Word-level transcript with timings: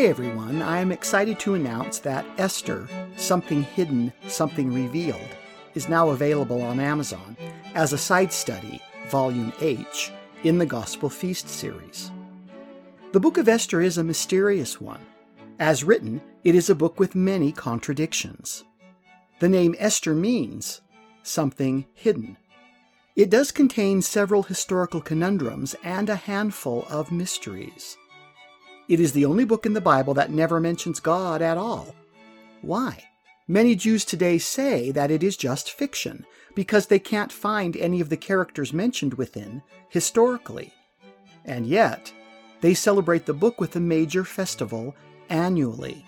Today, 0.00 0.08
everyone, 0.08 0.62
I 0.62 0.80
am 0.80 0.92
excited 0.92 1.38
to 1.40 1.52
announce 1.52 1.98
that 1.98 2.24
Esther, 2.38 2.88
Something 3.18 3.64
Hidden, 3.64 4.14
Something 4.28 4.72
Revealed, 4.72 5.28
is 5.74 5.90
now 5.90 6.08
available 6.08 6.62
on 6.62 6.80
Amazon 6.80 7.36
as 7.74 7.92
a 7.92 7.98
side 7.98 8.32
study, 8.32 8.80
Volume 9.10 9.52
H, 9.60 10.10
in 10.42 10.56
the 10.56 10.64
Gospel 10.64 11.10
Feast 11.10 11.50
series. 11.50 12.10
The 13.12 13.20
book 13.20 13.36
of 13.36 13.46
Esther 13.46 13.82
is 13.82 13.98
a 13.98 14.02
mysterious 14.02 14.80
one. 14.80 15.04
As 15.58 15.84
written, 15.84 16.22
it 16.44 16.54
is 16.54 16.70
a 16.70 16.74
book 16.74 16.98
with 16.98 17.14
many 17.14 17.52
contradictions. 17.52 18.64
The 19.38 19.50
name 19.50 19.74
Esther 19.78 20.14
means 20.14 20.80
something 21.22 21.84
hidden. 21.92 22.38
It 23.16 23.28
does 23.28 23.52
contain 23.52 24.00
several 24.00 24.44
historical 24.44 25.02
conundrums 25.02 25.76
and 25.84 26.08
a 26.08 26.16
handful 26.16 26.86
of 26.88 27.12
mysteries. 27.12 27.98
It 28.90 28.98
is 28.98 29.12
the 29.12 29.24
only 29.24 29.44
book 29.44 29.66
in 29.66 29.72
the 29.72 29.80
Bible 29.80 30.14
that 30.14 30.32
never 30.32 30.58
mentions 30.58 30.98
God 30.98 31.42
at 31.42 31.56
all. 31.56 31.94
Why? 32.60 33.04
Many 33.46 33.76
Jews 33.76 34.04
today 34.04 34.36
say 34.36 34.90
that 34.90 35.12
it 35.12 35.22
is 35.22 35.36
just 35.36 35.70
fiction 35.70 36.26
because 36.56 36.88
they 36.88 36.98
can't 36.98 37.30
find 37.30 37.76
any 37.76 38.00
of 38.00 38.08
the 38.08 38.16
characters 38.16 38.72
mentioned 38.72 39.14
within 39.14 39.62
historically. 39.90 40.74
And 41.44 41.68
yet, 41.68 42.12
they 42.62 42.74
celebrate 42.74 43.26
the 43.26 43.32
book 43.32 43.60
with 43.60 43.76
a 43.76 43.80
major 43.80 44.24
festival 44.24 44.96
annually. 45.28 46.04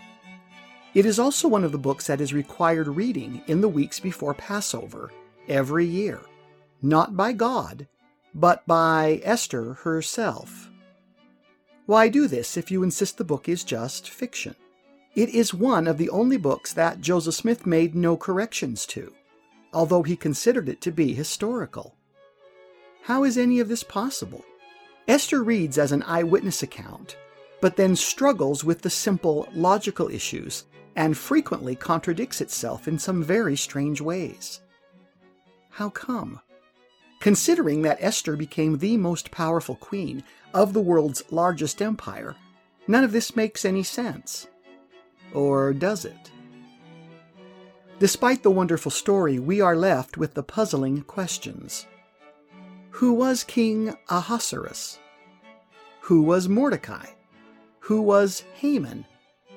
It 0.92 1.06
is 1.06 1.20
also 1.20 1.46
one 1.46 1.62
of 1.62 1.70
the 1.70 1.78
books 1.78 2.08
that 2.08 2.20
is 2.20 2.34
required 2.34 2.88
reading 2.88 3.42
in 3.46 3.60
the 3.60 3.68
weeks 3.68 4.00
before 4.00 4.34
Passover 4.34 5.12
every 5.48 5.86
year, 5.86 6.20
not 6.82 7.16
by 7.16 7.32
God, 7.32 7.86
but 8.34 8.66
by 8.66 9.20
Esther 9.22 9.74
herself. 9.74 10.68
Why 11.86 12.08
do 12.08 12.28
this 12.28 12.56
if 12.56 12.70
you 12.70 12.82
insist 12.82 13.18
the 13.18 13.24
book 13.24 13.48
is 13.48 13.64
just 13.64 14.08
fiction? 14.08 14.54
It 15.14 15.28
is 15.30 15.52
one 15.52 15.86
of 15.86 15.98
the 15.98 16.10
only 16.10 16.36
books 16.36 16.72
that 16.72 17.00
Joseph 17.00 17.34
Smith 17.34 17.66
made 17.66 17.94
no 17.94 18.16
corrections 18.16 18.86
to, 18.86 19.12
although 19.72 20.02
he 20.02 20.16
considered 20.16 20.68
it 20.68 20.80
to 20.82 20.92
be 20.92 21.12
historical. 21.12 21.96
How 23.02 23.24
is 23.24 23.36
any 23.36 23.58
of 23.58 23.68
this 23.68 23.82
possible? 23.82 24.44
Esther 25.08 25.42
reads 25.42 25.76
as 25.76 25.90
an 25.90 26.04
eyewitness 26.04 26.62
account, 26.62 27.16
but 27.60 27.76
then 27.76 27.96
struggles 27.96 28.62
with 28.62 28.82
the 28.82 28.90
simple 28.90 29.48
logical 29.52 30.08
issues 30.08 30.64
and 30.94 31.16
frequently 31.16 31.74
contradicts 31.74 32.40
itself 32.40 32.86
in 32.86 32.98
some 32.98 33.22
very 33.24 33.56
strange 33.56 34.00
ways. 34.00 34.60
How 35.70 35.90
come? 35.90 36.40
Considering 37.22 37.82
that 37.82 37.98
Esther 38.00 38.34
became 38.34 38.78
the 38.78 38.96
most 38.96 39.30
powerful 39.30 39.76
queen 39.76 40.24
of 40.52 40.72
the 40.72 40.80
world's 40.80 41.22
largest 41.30 41.80
empire, 41.80 42.34
none 42.88 43.04
of 43.04 43.12
this 43.12 43.36
makes 43.36 43.64
any 43.64 43.84
sense. 43.84 44.48
Or 45.32 45.72
does 45.72 46.04
it? 46.04 46.32
Despite 48.00 48.42
the 48.42 48.50
wonderful 48.50 48.90
story, 48.90 49.38
we 49.38 49.60
are 49.60 49.76
left 49.76 50.16
with 50.16 50.34
the 50.34 50.42
puzzling 50.42 51.02
questions. 51.02 51.86
Who 52.90 53.12
was 53.12 53.44
King 53.44 53.94
Ahasuerus? 54.08 54.98
Who 56.00 56.22
was 56.22 56.48
Mordecai? 56.48 57.06
Who 57.78 58.02
was 58.02 58.42
Haman? 58.54 59.06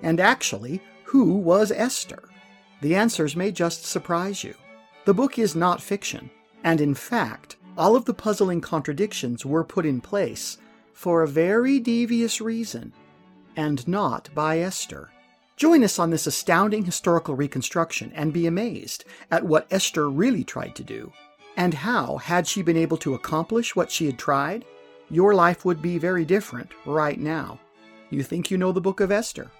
And 0.03 0.19
actually, 0.19 0.83
who 1.05 1.33
was 1.33 1.71
Esther? 1.71 2.29
The 2.81 2.93
answers 2.93 3.35
may 3.35 3.51
just 3.51 3.85
surprise 3.85 4.43
you. 4.43 4.53
The 5.05 5.15
book 5.15 5.39
is 5.39 5.55
not 5.55 5.81
fiction. 5.81 6.29
And 6.65 6.81
in 6.81 6.95
fact, 6.95 7.57
all 7.77 7.95
of 7.95 8.05
the 8.05 8.13
puzzling 8.13 8.59
contradictions 8.59 9.45
were 9.45 9.63
put 9.63 9.85
in 9.85 10.01
place 10.01 10.57
for 10.93 11.21
a 11.21 11.27
very 11.27 11.79
devious 11.79 12.41
reason, 12.41 12.91
and 13.55 13.87
not 13.87 14.29
by 14.33 14.59
Esther. 14.59 15.11
Join 15.57 15.83
us 15.83 15.99
on 15.99 16.09
this 16.09 16.25
astounding 16.25 16.83
historical 16.83 17.35
reconstruction 17.35 18.11
and 18.15 18.33
be 18.33 18.47
amazed 18.47 19.05
at 19.29 19.45
what 19.45 19.67
Esther 19.69 20.09
really 20.09 20.43
tried 20.43 20.75
to 20.75 20.83
do, 20.83 21.13
and 21.55 21.75
how, 21.75 22.17
had 22.17 22.47
she 22.47 22.63
been 22.63 22.77
able 22.77 22.97
to 22.97 23.13
accomplish 23.13 23.75
what 23.75 23.91
she 23.91 24.07
had 24.07 24.17
tried, 24.17 24.65
your 25.11 25.35
life 25.35 25.65
would 25.65 25.83
be 25.83 25.99
very 25.99 26.25
different 26.25 26.71
right 26.87 27.19
now. 27.19 27.59
You 28.09 28.23
think 28.23 28.49
you 28.49 28.57
know 28.57 28.71
the 28.71 28.81
book 28.81 29.01
of 29.01 29.11
Esther? 29.11 29.51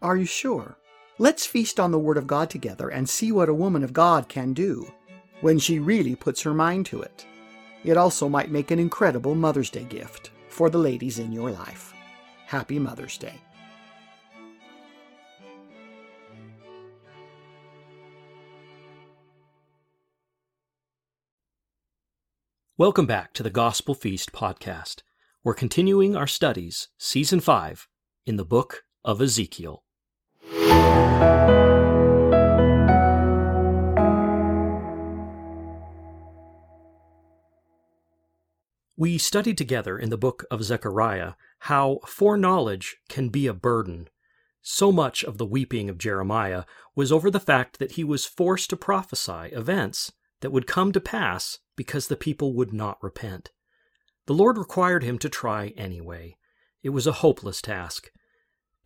Are 0.00 0.16
you 0.16 0.24
sure? 0.24 0.78
Let's 1.18 1.44
feast 1.44 1.78
on 1.78 1.90
the 1.90 1.98
Word 1.98 2.16
of 2.16 2.26
God 2.26 2.48
together 2.48 2.88
and 2.88 3.06
see 3.06 3.30
what 3.30 3.50
a 3.50 3.54
woman 3.54 3.84
of 3.84 3.92
God 3.92 4.30
can 4.30 4.54
do 4.54 4.90
when 5.40 5.58
she 5.58 5.78
really 5.78 6.14
puts 6.14 6.42
her 6.42 6.54
mind 6.54 6.86
to 6.86 7.02
it. 7.02 7.26
It 7.84 7.96
also 7.96 8.28
might 8.28 8.50
make 8.50 8.70
an 8.70 8.78
incredible 8.78 9.34
Mother's 9.34 9.70
Day 9.70 9.84
gift 9.84 10.30
for 10.48 10.70
the 10.70 10.78
ladies 10.78 11.18
in 11.18 11.32
your 11.32 11.50
life. 11.50 11.92
Happy 12.46 12.78
Mother's 12.78 13.18
Day. 13.18 13.40
Welcome 22.78 23.06
back 23.06 23.32
to 23.32 23.42
the 23.42 23.48
Gospel 23.48 23.94
Feast 23.94 24.32
podcast. 24.32 25.00
We're 25.42 25.54
continuing 25.54 26.14
our 26.14 26.26
studies, 26.26 26.88
Season 26.98 27.40
5, 27.40 27.88
in 28.26 28.36
the 28.36 28.44
book 28.44 28.84
of 29.02 29.22
Ezekiel. 29.22 29.82
We 38.98 39.18
studied 39.18 39.58
together 39.58 39.98
in 39.98 40.08
the 40.08 40.16
book 40.16 40.44
of 40.50 40.64
Zechariah 40.64 41.34
how 41.60 42.00
foreknowledge 42.06 42.96
can 43.10 43.28
be 43.28 43.46
a 43.46 43.52
burden. 43.52 44.08
So 44.62 44.90
much 44.90 45.22
of 45.22 45.36
the 45.36 45.44
weeping 45.44 45.90
of 45.90 45.98
Jeremiah 45.98 46.64
was 46.94 47.12
over 47.12 47.30
the 47.30 47.38
fact 47.38 47.78
that 47.78 47.92
he 47.92 48.04
was 48.04 48.24
forced 48.24 48.70
to 48.70 48.76
prophesy 48.76 49.50
events 49.52 50.12
that 50.40 50.50
would 50.50 50.66
come 50.66 50.92
to 50.92 51.00
pass 51.00 51.58
because 51.76 52.08
the 52.08 52.16
people 52.16 52.54
would 52.54 52.72
not 52.72 53.02
repent. 53.02 53.50
The 54.26 54.34
Lord 54.34 54.56
required 54.56 55.02
him 55.02 55.18
to 55.18 55.28
try 55.28 55.74
anyway. 55.76 56.36
It 56.82 56.90
was 56.90 57.06
a 57.06 57.12
hopeless 57.12 57.60
task. 57.60 58.10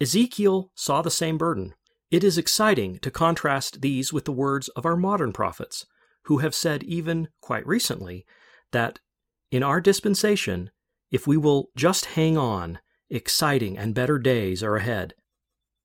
Ezekiel 0.01 0.73
saw 0.75 1.03
the 1.03 1.11
same 1.11 1.39
burden. 1.39 1.75
It 2.11 2.25
is 2.25 2.37
exciting 2.37 2.99
to 2.99 3.11
contrast 3.13 3.81
these 3.81 4.13
with 4.13 4.25
the 4.25 4.33
words 4.33 4.69
of 4.71 4.85
our 4.85 4.97
modern 4.97 5.33
prophets, 5.33 5.87
who 6.25 6.39
have 6.39 6.55
said, 6.55 6.83
even 6.83 7.29
quite 7.41 7.67
recently, 7.67 8.27
that 8.73 8.99
in 9.51 9.63
our 9.63 9.81
dispensation, 9.81 10.71
if 11.11 11.27
we 11.27 11.37
will 11.37 11.71
just 11.75 12.07
hang 12.07 12.39
on, 12.39 12.79
exciting 13.09 13.77
and 13.77 13.95
better 13.95 14.19
days 14.19 14.63
are 14.63 14.77
ahead. 14.77 15.15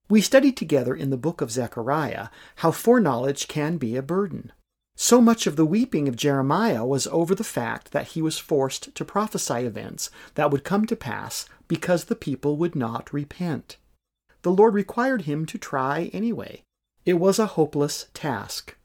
We 0.08 0.22
studied 0.22 0.56
together 0.56 0.94
in 0.94 1.10
the 1.10 1.18
book 1.18 1.42
of 1.42 1.50
Zechariah 1.50 2.28
how 2.58 2.72
foreknowledge 2.72 3.48
can 3.48 3.78
be 3.78 3.96
a 3.96 4.04
burden. 4.04 4.52
So 4.96 5.20
much 5.20 5.48
of 5.48 5.56
the 5.56 5.66
weeping 5.66 6.08
of 6.08 6.16
Jeremiah 6.16 6.86
was 6.86 7.08
over 7.08 7.34
the 7.34 7.44
fact 7.44 7.92
that 7.92 8.10
he 8.10 8.22
was 8.22 8.38
forced 8.38 8.94
to 8.96 9.04
prophesy 9.04 9.66
events 9.66 10.10
that 10.36 10.52
would 10.52 10.64
come 10.64 10.86
to 10.86 10.96
pass 10.96 11.48
because 11.68 12.06
the 12.06 12.16
people 12.16 12.56
would 12.58 12.76
not 12.76 13.12
repent. 13.12 13.78
The 14.44 14.52
Lord 14.52 14.76
required 14.76 15.24
him 15.24 15.46
to 15.48 15.58
try 15.58 16.12
anyway. 16.14 16.62
It 17.04 17.16
was 17.16 17.40
a 17.40 17.48
hopeless 17.48 18.08
task. 18.14 18.78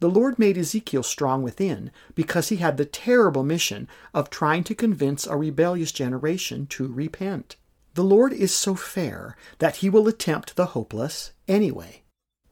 The 0.00 0.08
Lord 0.08 0.38
made 0.38 0.56
Ezekiel 0.56 1.02
strong 1.02 1.42
within 1.42 1.90
because 2.14 2.50
he 2.50 2.56
had 2.56 2.76
the 2.76 2.84
terrible 2.84 3.42
mission 3.42 3.88
of 4.14 4.30
trying 4.30 4.62
to 4.64 4.74
convince 4.74 5.26
a 5.26 5.36
rebellious 5.36 5.90
generation 5.90 6.66
to 6.68 6.86
repent. 6.86 7.56
The 7.94 8.04
Lord 8.04 8.32
is 8.32 8.54
so 8.54 8.76
fair 8.76 9.36
that 9.58 9.76
he 9.76 9.90
will 9.90 10.06
attempt 10.06 10.54
the 10.54 10.66
hopeless 10.66 11.32
anyway. 11.48 12.02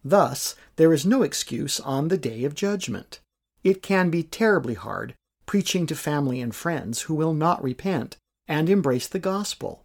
Thus, 0.04 0.56
there 0.74 0.92
is 0.92 1.06
no 1.06 1.22
excuse 1.22 1.78
on 1.80 2.08
the 2.08 2.18
day 2.18 2.44
of 2.44 2.54
judgment. 2.54 3.20
It 3.62 3.82
can 3.82 4.10
be 4.10 4.22
terribly 4.22 4.74
hard 4.74 5.14
preaching 5.46 5.86
to 5.86 5.94
family 5.94 6.40
and 6.40 6.54
friends 6.54 7.02
who 7.02 7.14
will 7.14 7.32
not 7.32 7.62
repent 7.62 8.16
and 8.48 8.68
embrace 8.68 9.06
the 9.06 9.20
gospel. 9.20 9.84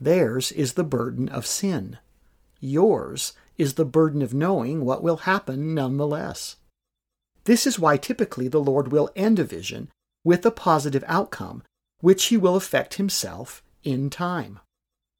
Theirs 0.00 0.52
is 0.52 0.74
the 0.74 0.84
burden 0.84 1.28
of 1.28 1.46
sin. 1.46 1.98
Yours 2.60 3.32
is 3.56 3.74
the 3.74 3.84
burden 3.84 4.20
of 4.22 4.34
knowing 4.34 4.84
what 4.84 5.02
will 5.02 5.18
happen 5.18 5.74
nonetheless. 5.74 6.56
This 7.46 7.64
is 7.64 7.78
why 7.78 7.96
typically 7.96 8.48
the 8.48 8.60
Lord 8.60 8.90
will 8.90 9.08
end 9.14 9.38
a 9.38 9.44
vision 9.44 9.88
with 10.24 10.44
a 10.44 10.50
positive 10.50 11.04
outcome, 11.06 11.62
which 12.00 12.24
he 12.24 12.36
will 12.36 12.56
effect 12.56 12.94
himself 12.94 13.62
in 13.84 14.10
time. 14.10 14.58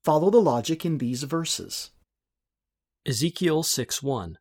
Follow 0.02 0.30
the 0.30 0.40
logic 0.40 0.84
in 0.84 0.98
these 0.98 1.22
verses. 1.22 1.92
Ezekiel 3.06 3.62
6 3.62 4.02
1 4.02 4.38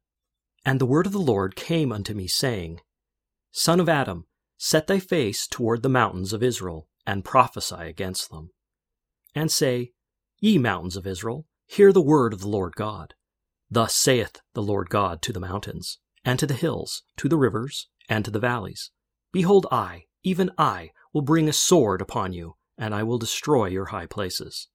And 0.66 0.82
the 0.82 0.86
word 0.88 1.06
of 1.06 1.12
the 1.12 1.20
Lord 1.20 1.56
came 1.56 1.92
unto 1.92 2.16
me, 2.16 2.26
saying, 2.26 2.82
Son 3.52 3.80
of 3.80 3.88
Adam, 3.88 4.26
set 4.58 4.88
thy 4.88 4.98
face 4.98 5.46
toward 5.46 5.84
the 5.84 5.90
mountains 5.90 6.34
of 6.34 6.42
Israel, 6.42 6.88
and 7.06 7.24
prophesy 7.24 7.76
against 7.76 8.32
them. 8.32 8.50
And 9.36 9.52
say, 9.52 9.92
Ye 10.40 10.58
mountains 10.58 10.98
of 10.98 11.06
Israel, 11.06 11.46
hear 11.68 11.94
the 11.94 12.02
word 12.02 12.34
of 12.34 12.42
the 12.42 12.48
Lord 12.48 12.76
God. 12.76 13.14
Thus 13.70 13.94
saith 13.94 14.42
the 14.56 14.64
Lord 14.64 14.90
God 14.90 15.22
to 15.22 15.32
the 15.32 15.40
mountains 15.40 16.00
and 16.26 16.38
to 16.40 16.48
the 16.48 16.56
hills, 16.56 17.04
to 17.18 17.30
the 17.30 17.38
rivers, 17.38 17.88
and 18.10 18.26
to 18.26 18.32
the 18.32 18.40
valleys. 18.40 18.92
Behold, 19.32 19.68
I, 19.72 20.06
even 20.24 20.52
I, 20.58 20.92
will 21.14 21.22
bring 21.22 21.48
a 21.48 21.54
sword 21.54 22.02
upon 22.02 22.34
you, 22.34 22.56
and 22.78 22.94
I 22.94 23.04
will 23.04 23.20
destroy 23.20 23.68
your 23.68 23.86
high 23.86 24.08
places. 24.08 24.68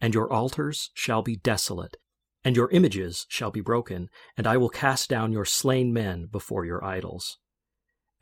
and 0.00 0.14
your 0.14 0.32
altars 0.32 0.90
shall 0.94 1.22
be 1.22 1.36
desolate, 1.36 1.96
and 2.42 2.56
your 2.56 2.70
images 2.70 3.26
shall 3.28 3.50
be 3.50 3.60
broken, 3.60 4.08
and 4.36 4.46
I 4.46 4.56
will 4.56 4.70
cast 4.70 5.10
down 5.10 5.32
your 5.32 5.44
slain 5.44 5.92
men 5.92 6.26
before 6.30 6.64
your 6.64 6.82
idols. 6.84 7.38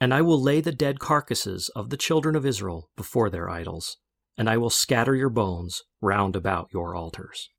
And 0.00 0.12
I 0.12 0.22
will 0.22 0.40
lay 0.40 0.60
the 0.60 0.72
dead 0.72 0.98
carcasses 0.98 1.70
of 1.74 1.90
the 1.90 1.96
children 1.96 2.36
of 2.36 2.46
Israel 2.46 2.90
before 2.96 3.30
their 3.30 3.48
idols, 3.48 3.96
and 4.36 4.48
I 4.48 4.56
will 4.56 4.70
scatter 4.70 5.14
your 5.14 5.30
bones 5.30 5.82
round 6.00 6.36
about 6.36 6.68
your 6.72 6.94
altars. 6.94 7.50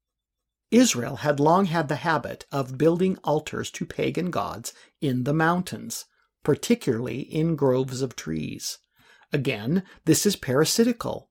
Israel 0.72 1.18
had 1.18 1.40
long 1.40 1.66
had 1.66 1.88
the 1.88 1.98
habit 1.98 2.46
of 2.52 2.78
building 2.78 3.18
altars 3.24 3.72
to 3.72 3.86
pagan 3.86 4.30
gods 4.30 4.74
in 5.02 5.24
the 5.24 5.34
mountains, 5.34 6.06
particularly 6.44 7.22
in 7.22 7.56
groves 7.56 8.02
of 8.02 8.16
trees. 8.16 8.78
Again, 9.34 9.84
this 10.06 10.26
is 10.26 10.36
parasitical. 10.36 11.30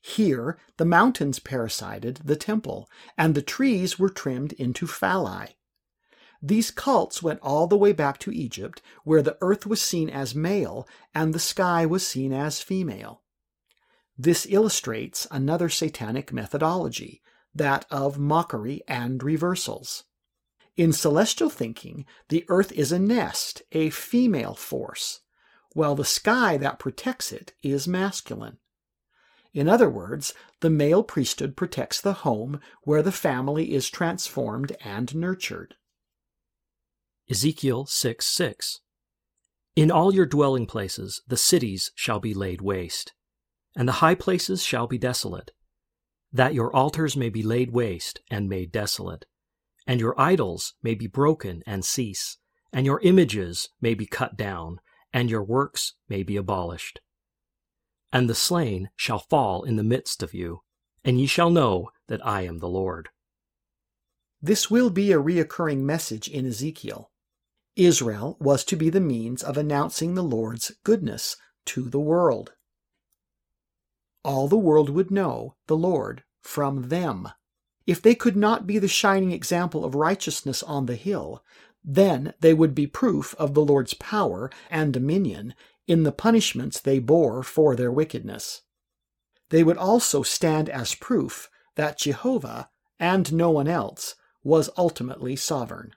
Here, 0.00 0.58
the 0.78 0.84
mountains 0.84 1.38
parasited 1.38 2.20
the 2.24 2.34
temple, 2.36 2.90
and 3.16 3.34
the 3.34 3.42
trees 3.42 3.98
were 3.98 4.08
trimmed 4.08 4.52
into 4.54 4.86
phalli. 4.86 5.54
These 6.42 6.72
cults 6.72 7.22
went 7.22 7.38
all 7.40 7.68
the 7.68 7.76
way 7.76 7.92
back 7.92 8.18
to 8.18 8.32
Egypt, 8.32 8.82
where 9.04 9.22
the 9.22 9.38
earth 9.40 9.64
was 9.64 9.80
seen 9.80 10.10
as 10.10 10.34
male 10.34 10.88
and 11.14 11.32
the 11.32 11.38
sky 11.38 11.86
was 11.86 12.04
seen 12.04 12.32
as 12.32 12.60
female. 12.60 13.22
This 14.18 14.44
illustrates 14.50 15.28
another 15.30 15.68
satanic 15.68 16.32
methodology, 16.32 17.22
that 17.54 17.86
of 17.90 18.18
mockery 18.18 18.82
and 18.88 19.22
reversals. 19.22 20.04
In 20.76 20.92
celestial 20.92 21.50
thinking, 21.50 22.06
the 22.28 22.44
earth 22.48 22.72
is 22.72 22.92
a 22.92 22.98
nest, 22.98 23.62
a 23.72 23.90
female 23.90 24.54
force, 24.54 25.20
while 25.74 25.94
the 25.94 26.04
sky 26.04 26.56
that 26.56 26.78
protects 26.78 27.30
it 27.30 27.52
is 27.62 27.86
masculine. 27.86 28.58
In 29.52 29.68
other 29.68 29.90
words, 29.90 30.32
the 30.60 30.70
male 30.70 31.02
priesthood 31.02 31.56
protects 31.56 32.00
the 32.00 32.14
home 32.14 32.58
where 32.84 33.02
the 33.02 33.12
family 33.12 33.74
is 33.74 33.90
transformed 33.90 34.74
and 34.82 35.14
nurtured. 35.14 35.74
Ezekiel 37.30 37.84
6 37.86 38.24
6 38.24 38.80
In 39.76 39.90
all 39.90 40.14
your 40.14 40.26
dwelling 40.26 40.66
places 40.66 41.20
the 41.26 41.36
cities 41.36 41.92
shall 41.94 42.18
be 42.18 42.32
laid 42.32 42.62
waste, 42.62 43.12
and 43.76 43.86
the 43.86 44.00
high 44.00 44.14
places 44.14 44.62
shall 44.62 44.86
be 44.86 44.98
desolate, 44.98 45.50
that 46.32 46.54
your 46.54 46.74
altars 46.74 47.16
may 47.16 47.28
be 47.28 47.42
laid 47.42 47.70
waste 47.70 48.20
and 48.30 48.48
made 48.48 48.72
desolate, 48.72 49.26
and 49.86 50.00
your 50.00 50.18
idols 50.18 50.74
may 50.82 50.94
be 50.94 51.06
broken 51.06 51.62
and 51.66 51.84
cease, 51.84 52.38
and 52.72 52.86
your 52.86 53.00
images 53.00 53.68
may 53.80 53.94
be 53.94 54.06
cut 54.06 54.36
down, 54.36 54.80
and 55.12 55.28
your 55.28 55.42
works 55.42 55.94
may 56.08 56.22
be 56.22 56.36
abolished. 56.36 57.00
And 58.12 58.28
the 58.28 58.34
slain 58.34 58.90
shall 58.96 59.18
fall 59.18 59.62
in 59.62 59.76
the 59.76 59.82
midst 59.82 60.22
of 60.22 60.32
you, 60.32 60.60
and 61.04 61.20
ye 61.20 61.26
shall 61.26 61.50
know 61.50 61.90
that 62.08 62.24
I 62.26 62.42
am 62.42 62.58
the 62.58 62.68
Lord. 62.68 63.08
This 64.40 64.70
will 64.70 64.90
be 64.90 65.12
a 65.12 65.20
reoccurring 65.20 65.80
message 65.80 66.28
in 66.28 66.46
Ezekiel. 66.46 67.10
Israel 67.76 68.36
was 68.40 68.64
to 68.64 68.76
be 68.76 68.90
the 68.90 69.00
means 69.00 69.42
of 69.42 69.56
announcing 69.56 70.14
the 70.14 70.24
Lord's 70.24 70.72
goodness 70.84 71.36
to 71.66 71.88
the 71.88 72.00
world 72.00 72.52
all 74.24 74.48
the 74.48 74.56
world 74.56 74.90
would 74.90 75.10
know 75.10 75.56
the 75.66 75.76
Lord 75.76 76.22
from 76.40 76.88
them. 76.88 77.28
If 77.86 78.00
they 78.00 78.14
could 78.14 78.36
not 78.36 78.66
be 78.66 78.78
the 78.78 78.88
shining 78.88 79.32
example 79.32 79.84
of 79.84 79.94
righteousness 79.94 80.62
on 80.62 80.86
the 80.86 80.94
hill, 80.94 81.42
then 81.84 82.34
they 82.40 82.54
would 82.54 82.74
be 82.74 82.86
proof 82.86 83.34
of 83.38 83.54
the 83.54 83.64
Lord's 83.64 83.94
power 83.94 84.50
and 84.70 84.92
dominion 84.92 85.54
in 85.86 86.04
the 86.04 86.12
punishments 86.12 86.78
they 86.80 86.98
bore 86.98 87.42
for 87.42 87.74
their 87.74 87.90
wickedness. 87.90 88.62
They 89.50 89.64
would 89.64 89.76
also 89.76 90.22
stand 90.22 90.68
as 90.68 90.94
proof 90.94 91.50
that 91.74 91.98
Jehovah, 91.98 92.70
and 93.00 93.32
no 93.32 93.50
one 93.50 93.68
else, 93.68 94.14
was 94.44 94.70
ultimately 94.76 95.36
sovereign. 95.36 95.92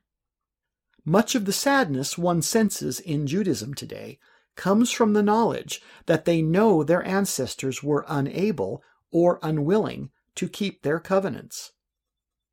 Much 1.03 1.35
of 1.35 1.45
the 1.45 1.53
sadness 1.53 2.17
one 2.17 2.41
senses 2.41 2.99
in 2.99 3.27
Judaism 3.27 3.75
today 3.75 4.17
comes 4.55 4.91
from 4.91 5.13
the 5.13 5.23
knowledge 5.23 5.81
that 6.05 6.25
they 6.25 6.41
know 6.41 6.83
their 6.83 7.05
ancestors 7.05 7.83
were 7.83 8.05
unable 8.07 8.83
or 9.11 9.39
unwilling 9.43 10.09
to 10.35 10.49
keep 10.49 10.81
their 10.81 10.99
covenants. 10.99 11.71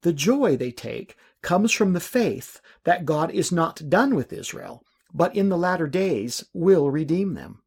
The 0.03 0.13
joy 0.13 0.57
they 0.57 0.71
take 0.71 1.17
comes 1.43 1.73
from 1.73 1.93
the 1.93 2.01
faith 2.01 2.61
that 2.85 3.05
God 3.05 3.31
is 3.31 3.53
not 3.53 3.89
done 3.89 4.15
with 4.15 4.33
Israel, 4.33 4.85
but 5.13 5.35
in 5.37 5.49
the 5.49 5.59
latter 5.59 5.87
days 5.87 6.45
will 6.53 6.91
redeem 6.91 7.35
them. 7.35 7.63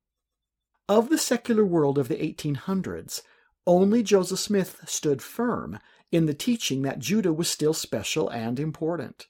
Of 0.87 1.09
the 1.09 1.17
secular 1.17 1.65
world 1.65 1.97
of 1.97 2.07
the 2.07 2.15
1800s, 2.15 3.21
only 3.67 4.03
Joseph 4.03 4.39
Smith 4.39 4.81
stood 4.85 5.21
firm 5.21 5.79
in 6.11 6.25
the 6.25 6.33
teaching 6.33 6.83
that 6.83 6.99
Judah 6.99 7.33
was 7.33 7.49
still 7.49 7.73
special 7.73 8.29
and 8.29 8.59
important. 8.59 9.27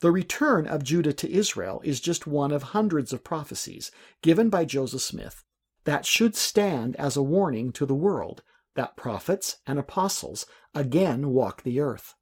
The 0.00 0.12
return 0.12 0.66
of 0.66 0.84
Judah 0.84 1.14
to 1.14 1.30
Israel 1.30 1.80
is 1.82 2.00
just 2.00 2.26
one 2.26 2.52
of 2.52 2.62
hundreds 2.62 3.12
of 3.12 3.24
prophecies 3.24 3.90
given 4.22 4.50
by 4.50 4.64
Joseph 4.64 5.02
Smith 5.02 5.42
that 5.84 6.04
should 6.04 6.36
stand 6.36 6.96
as 6.96 7.16
a 7.16 7.22
warning 7.22 7.72
to 7.72 7.86
the 7.86 7.94
world 7.94 8.42
that 8.74 8.96
prophets 8.96 9.56
and 9.66 9.78
apostles 9.78 10.44
again 10.74 11.30
walk 11.30 11.62
the 11.62 11.80
earth. 11.80 12.14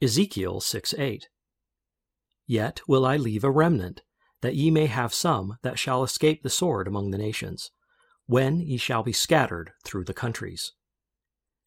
Ezekiel 0.00 0.60
6 0.60 0.94
8 0.96 1.28
Yet 2.46 2.80
will 2.88 3.04
I 3.04 3.16
leave 3.16 3.44
a 3.44 3.50
remnant, 3.50 4.02
that 4.40 4.56
ye 4.56 4.70
may 4.70 4.86
have 4.86 5.12
some 5.12 5.58
that 5.62 5.78
shall 5.78 6.02
escape 6.02 6.42
the 6.42 6.48
sword 6.48 6.88
among 6.88 7.10
the 7.10 7.18
nations, 7.18 7.70
when 8.26 8.60
ye 8.60 8.78
shall 8.78 9.02
be 9.02 9.12
scattered 9.12 9.72
through 9.84 10.04
the 10.04 10.14
countries. 10.14 10.72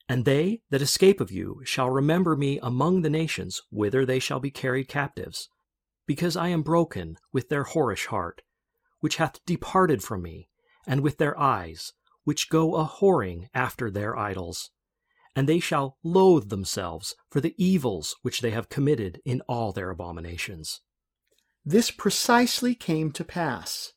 And 0.10 0.26
they 0.26 0.62
that 0.70 0.82
escape 0.82 1.22
of 1.22 1.32
you 1.32 1.62
shall 1.64 1.90
remember 1.90 2.36
me 2.36 2.60
among 2.62 3.02
the 3.02 3.10
nations 3.10 3.62
whither 3.70 4.06
they 4.06 4.20
shall 4.20 4.40
be 4.40 4.52
carried 4.52 4.88
captives, 4.88 5.50
because 6.06 6.36
I 6.36 6.50
am 6.50 6.62
broken 6.62 7.18
with 7.32 7.50
their 7.50 7.64
whorish 7.64 8.08
heart, 8.08 8.42
which 9.00 9.16
hath 9.16 9.44
departed 9.46 10.04
from 10.04 10.22
me, 10.22 10.50
and 10.86 11.02
with 11.02 11.18
their 11.18 11.40
eyes, 11.40 11.94
which 12.24 12.50
go 12.50 12.76
a 12.76 12.86
whoring 12.86 13.48
after 13.54 13.90
their 13.90 14.18
idols. 14.18 14.72
And 15.36 15.48
they 15.48 15.60
shall 15.60 15.98
loathe 16.04 16.50
themselves 16.50 17.16
for 17.32 17.42
the 17.42 17.56
evils 17.58 18.16
which 18.22 18.42
they 18.42 18.52
have 18.52 18.70
committed 18.70 19.22
in 19.26 19.42
all 19.48 19.72
their 19.72 19.90
abominations. 19.90 20.82
This 21.66 21.92
precisely 21.92 22.76
came 22.76 23.12
to 23.14 23.24
pass. 23.24 23.94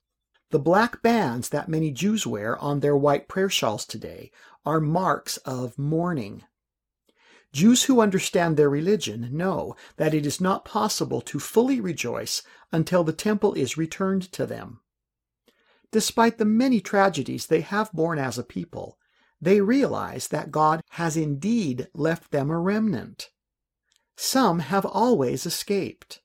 The 0.56 0.62
black 0.62 1.03
bands 1.03 1.50
that 1.50 1.69
many 1.69 1.91
Jews 1.91 2.26
wear 2.26 2.56
on 2.56 2.81
their 2.81 2.97
white 2.97 3.29
prayer 3.29 3.50
shawls 3.50 3.85
today 3.85 4.31
are 4.64 4.81
marks 4.81 5.37
of 5.44 5.78
mourning. 5.78 6.45
Jews 7.52 7.83
who 7.83 8.00
understand 8.00 8.57
their 8.57 8.71
religion 8.71 9.37
know 9.37 9.76
that 9.99 10.14
it 10.14 10.25
is 10.25 10.40
not 10.40 10.64
possible 10.64 11.21
to 11.21 11.38
fully 11.38 11.78
rejoice 11.78 12.42
until 12.73 13.04
the 13.04 13.12
temple 13.12 13.52
is 13.52 13.76
returned 13.76 14.33
to 14.33 14.47
them. 14.47 14.80
Despite 15.92 16.38
the 16.38 16.47
many 16.47 16.80
tragedies 16.80 17.49
they 17.49 17.61
have 17.61 17.92
borne 17.92 18.19
as 18.19 18.38
a 18.38 18.42
people, 18.42 18.99
they 19.38 19.61
realize 19.61 20.28
that 20.28 20.50
God 20.50 20.80
has 20.92 21.19
indeed 21.19 21.88
left 21.92 22.30
them 22.30 22.50
a 22.50 22.59
remnant. 22.59 23.28
Some 24.16 24.61
have 24.61 24.87
always 24.87 25.45
escaped. 25.45 26.23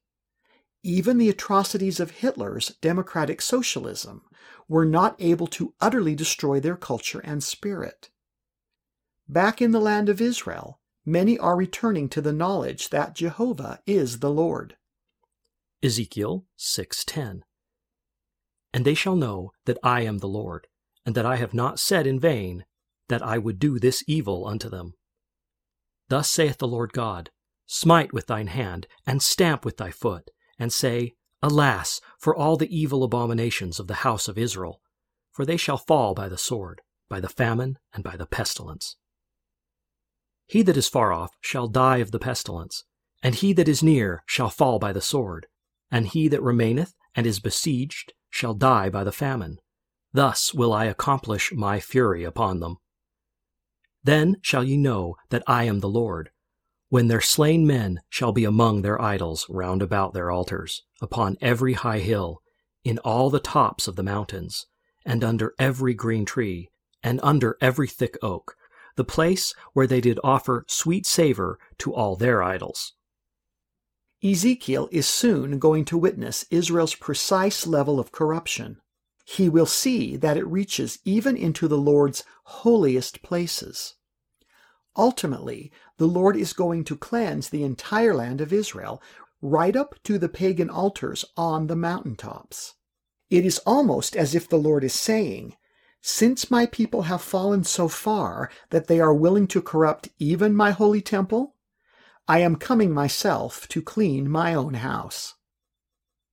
Even 0.83 1.17
the 1.17 1.29
atrocities 1.29 1.99
of 1.99 2.11
Hitler's 2.11 2.75
democratic 2.81 3.41
socialism 3.41 4.23
were 4.67 4.85
not 4.85 5.15
able 5.19 5.47
to 5.47 5.73
utterly 5.79 6.15
destroy 6.15 6.59
their 6.59 6.75
culture 6.75 7.19
and 7.19 7.43
spirit. 7.43 8.09
Back 9.27 9.61
in 9.61 9.71
the 9.71 9.79
land 9.79 10.09
of 10.09 10.19
Israel, 10.19 10.79
many 11.05 11.37
are 11.37 11.55
returning 11.55 12.09
to 12.09 12.21
the 12.21 12.33
knowledge 12.33 12.89
that 12.89 13.15
Jehovah 13.15 13.81
is 13.85 14.19
the 14.19 14.31
Lord. 14.31 14.77
Ezekiel 15.83 16.45
6:10 16.57 17.43
And 18.73 18.85
they 18.85 18.93
shall 18.93 19.15
know 19.15 19.51
that 19.65 19.77
I 19.83 20.01
am 20.01 20.17
the 20.17 20.27
Lord, 20.27 20.67
and 21.05 21.15
that 21.15 21.25
I 21.25 21.35
have 21.35 21.53
not 21.53 21.79
said 21.79 22.07
in 22.07 22.19
vain 22.19 22.65
that 23.07 23.21
I 23.21 23.37
would 23.37 23.59
do 23.59 23.77
this 23.77 24.03
evil 24.07 24.47
unto 24.47 24.69
them. 24.69 24.93
Thus 26.09 26.29
saith 26.29 26.57
the 26.57 26.67
Lord 26.67 26.93
God, 26.93 27.29
Smite 27.65 28.13
with 28.13 28.27
thine 28.27 28.47
hand, 28.47 28.87
and 29.05 29.21
stamp 29.21 29.63
with 29.63 29.77
thy 29.77 29.91
foot, 29.91 30.29
and 30.61 30.71
say, 30.71 31.15
Alas, 31.41 31.99
for 32.19 32.35
all 32.35 32.55
the 32.55 32.73
evil 32.73 33.03
abominations 33.03 33.79
of 33.79 33.87
the 33.87 34.05
house 34.05 34.27
of 34.27 34.37
Israel, 34.37 34.79
for 35.31 35.43
they 35.43 35.57
shall 35.57 35.77
fall 35.77 36.13
by 36.13 36.29
the 36.29 36.37
sword, 36.37 36.81
by 37.09 37.19
the 37.19 37.27
famine, 37.27 37.79
and 37.95 38.03
by 38.03 38.15
the 38.15 38.27
pestilence. 38.27 38.95
He 40.45 40.61
that 40.61 40.77
is 40.77 40.87
far 40.87 41.11
off 41.11 41.31
shall 41.41 41.67
die 41.67 41.97
of 41.97 42.11
the 42.11 42.19
pestilence, 42.19 42.83
and 43.23 43.33
he 43.33 43.53
that 43.53 43.67
is 43.67 43.81
near 43.81 44.23
shall 44.27 44.51
fall 44.51 44.77
by 44.77 44.93
the 44.93 45.01
sword, 45.01 45.47
and 45.89 46.05
he 46.05 46.27
that 46.27 46.43
remaineth 46.43 46.93
and 47.15 47.25
is 47.25 47.39
besieged 47.39 48.13
shall 48.29 48.53
die 48.53 48.87
by 48.87 49.03
the 49.03 49.11
famine. 49.11 49.57
Thus 50.13 50.53
will 50.53 50.73
I 50.73 50.85
accomplish 50.85 51.51
my 51.51 51.79
fury 51.79 52.23
upon 52.23 52.59
them. 52.59 52.77
Then 54.03 54.35
shall 54.43 54.63
ye 54.63 54.77
know 54.77 55.15
that 55.29 55.43
I 55.47 55.63
am 55.63 55.79
the 55.79 55.89
Lord, 55.89 56.29
when 56.91 57.07
their 57.07 57.21
slain 57.21 57.65
men 57.65 58.01
shall 58.09 58.33
be 58.33 58.43
among 58.43 58.81
their 58.81 59.01
idols 59.01 59.45
round 59.47 59.81
about 59.81 60.13
their 60.13 60.29
altars, 60.29 60.83
upon 61.01 61.37
every 61.39 61.71
high 61.71 61.99
hill, 61.99 62.41
in 62.83 62.97
all 62.97 63.29
the 63.29 63.39
tops 63.39 63.87
of 63.87 63.95
the 63.95 64.03
mountains, 64.03 64.67
and 65.05 65.23
under 65.23 65.55
every 65.57 65.93
green 65.93 66.25
tree, 66.25 66.69
and 67.01 67.17
under 67.23 67.57
every 67.61 67.87
thick 67.87 68.17
oak, 68.21 68.57
the 68.97 69.05
place 69.05 69.55
where 69.71 69.87
they 69.87 70.01
did 70.01 70.19
offer 70.21 70.65
sweet 70.67 71.05
savor 71.05 71.57
to 71.77 71.93
all 71.95 72.17
their 72.17 72.43
idols. 72.43 72.91
Ezekiel 74.21 74.89
is 74.91 75.07
soon 75.07 75.59
going 75.59 75.85
to 75.85 75.97
witness 75.97 76.43
Israel's 76.51 76.93
precise 76.93 77.65
level 77.65 78.01
of 78.01 78.11
corruption. 78.11 78.81
He 79.23 79.47
will 79.47 79.65
see 79.65 80.17
that 80.17 80.35
it 80.35 80.45
reaches 80.45 80.99
even 81.05 81.37
into 81.37 81.69
the 81.69 81.77
Lord's 81.77 82.25
holiest 82.43 83.21
places. 83.21 83.95
Ultimately, 84.97 85.71
the 86.01 86.07
Lord 86.07 86.35
is 86.35 86.53
going 86.53 86.83
to 86.85 86.97
cleanse 86.97 87.49
the 87.49 87.63
entire 87.63 88.15
land 88.15 88.41
of 88.41 88.51
Israel, 88.51 88.99
right 89.39 89.75
up 89.75 89.93
to 90.03 90.17
the 90.17 90.27
pagan 90.27 90.67
altars 90.67 91.23
on 91.37 91.67
the 91.67 91.75
mountaintops. 91.75 92.73
It 93.29 93.45
is 93.45 93.59
almost 93.67 94.15
as 94.15 94.33
if 94.33 94.49
the 94.49 94.57
Lord 94.57 94.83
is 94.83 94.95
saying, 94.95 95.57
Since 96.01 96.49
my 96.49 96.65
people 96.65 97.03
have 97.03 97.21
fallen 97.21 97.63
so 97.63 97.87
far 97.87 98.49
that 98.71 98.87
they 98.87 98.99
are 98.99 99.13
willing 99.13 99.45
to 99.49 99.61
corrupt 99.61 100.09
even 100.17 100.55
my 100.55 100.71
holy 100.71 101.01
temple, 101.01 101.53
I 102.27 102.39
am 102.39 102.55
coming 102.55 102.91
myself 102.91 103.67
to 103.67 103.83
clean 103.83 104.27
my 104.27 104.55
own 104.55 104.73
house. 104.73 105.35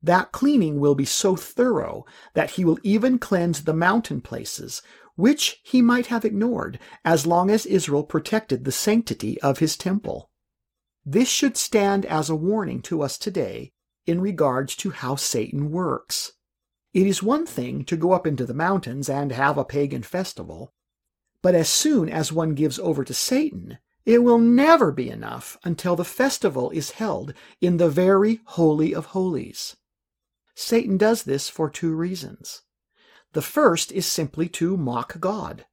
That 0.03 0.33
cleaning 0.33 0.81
will 0.81 0.95
be 0.95 1.05
so 1.05 1.37
thorough 1.37 2.07
that 2.33 2.53
he 2.53 2.65
will 2.65 2.79
even 2.83 3.19
cleanse 3.19 3.65
the 3.65 3.75
mountain 3.75 4.23
places, 4.23 4.81
which 5.19 5.61
he 5.65 5.83
might 5.83 6.07
have 6.07 6.25
ignored 6.25 6.79
as 7.05 7.27
long 7.27 7.51
as 7.51 7.67
Israel 7.67 8.05
protected 8.05 8.65
the 8.65 8.71
sanctity 8.71 9.37
of 9.41 9.59
his 9.59 9.77
temple. 9.77 10.31
This 11.05 11.29
should 11.29 11.57
stand 11.57 12.07
as 12.07 12.31
a 12.31 12.37
warning 12.37 12.83
to 12.83 13.03
us 13.03 13.19
today 13.19 13.73
in 14.07 14.21
regards 14.21 14.77
to 14.77 14.91
how 14.91 15.17
Satan 15.17 15.73
works. 15.73 16.35
It 16.95 17.05
is 17.05 17.21
one 17.21 17.47
thing 17.47 17.85
to 17.87 17.97
go 17.97 18.13
up 18.13 18.29
into 18.29 18.47
the 18.47 18.55
mountains 18.55 19.09
and 19.09 19.33
have 19.33 19.59
a 19.59 19.65
pagan 19.65 20.05
festival, 20.05 20.73
but 21.43 21.57
as 21.57 21.69
soon 21.69 22.09
as 22.09 22.31
one 22.31 22.55
gives 22.55 22.79
over 22.79 23.03
to 23.03 23.13
Satan, 23.13 23.79
it 24.07 24.23
will 24.23 24.39
never 24.39 24.93
be 24.93 25.11
enough 25.11 25.59
until 25.65 25.97
the 25.97 26.05
festival 26.05 26.71
is 26.71 26.93
held 26.93 27.35
in 27.61 27.79
the 27.79 27.91
very 27.91 28.39
Holy 28.45 28.95
of 28.95 29.07
Holies. 29.07 29.77
Satan 30.55 30.97
does 30.97 31.25
this 31.25 31.49
for 31.49 31.69
two 31.69 31.93
reasons. 31.93 32.63
The 33.33 33.43
first 33.43 33.93
is 33.93 34.07
simply 34.07 34.49
to 34.51 34.77
mock 34.77 35.21
God. 35.21 35.67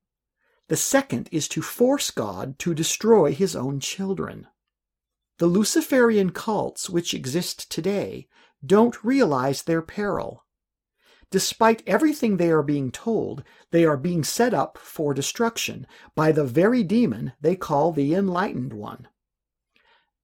The 0.67 0.75
second 0.75 1.29
is 1.31 1.47
to 1.49 1.61
force 1.61 2.11
God 2.11 2.57
to 2.59 2.73
destroy 2.73 3.33
his 3.33 3.55
own 3.55 3.79
children. 3.79 4.47
The 5.37 5.47
Luciferian 5.47 6.31
cults 6.31 6.89
which 6.89 7.13
exist 7.13 7.69
today 7.71 8.27
don't 8.65 9.03
realize 9.03 9.63
their 9.63 9.81
peril. 9.81 10.45
Despite 11.29 11.83
everything 11.87 12.37
they 12.37 12.49
are 12.51 12.63
being 12.63 12.91
told, 12.91 13.43
they 13.71 13.83
are 13.83 13.97
being 13.97 14.23
set 14.23 14.53
up 14.53 14.77
for 14.77 15.13
destruction 15.13 15.85
by 16.15 16.31
the 16.31 16.45
very 16.45 16.83
demon 16.83 17.33
they 17.41 17.55
call 17.55 17.91
the 17.91 18.13
Enlightened 18.13 18.73
One. 18.73 19.07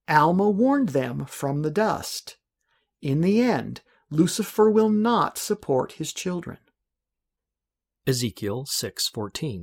Alma 0.08 0.48
warned 0.50 0.90
them 0.90 1.26
from 1.26 1.62
the 1.62 1.70
dust. 1.70 2.36
In 3.00 3.20
the 3.20 3.40
end, 3.40 3.82
Lucifer 4.10 4.70
will 4.70 4.88
not 4.88 5.38
support 5.38 5.92
his 5.92 6.12
children. 6.12 6.58
Ezekiel 8.04 8.64
6:14 8.64 9.62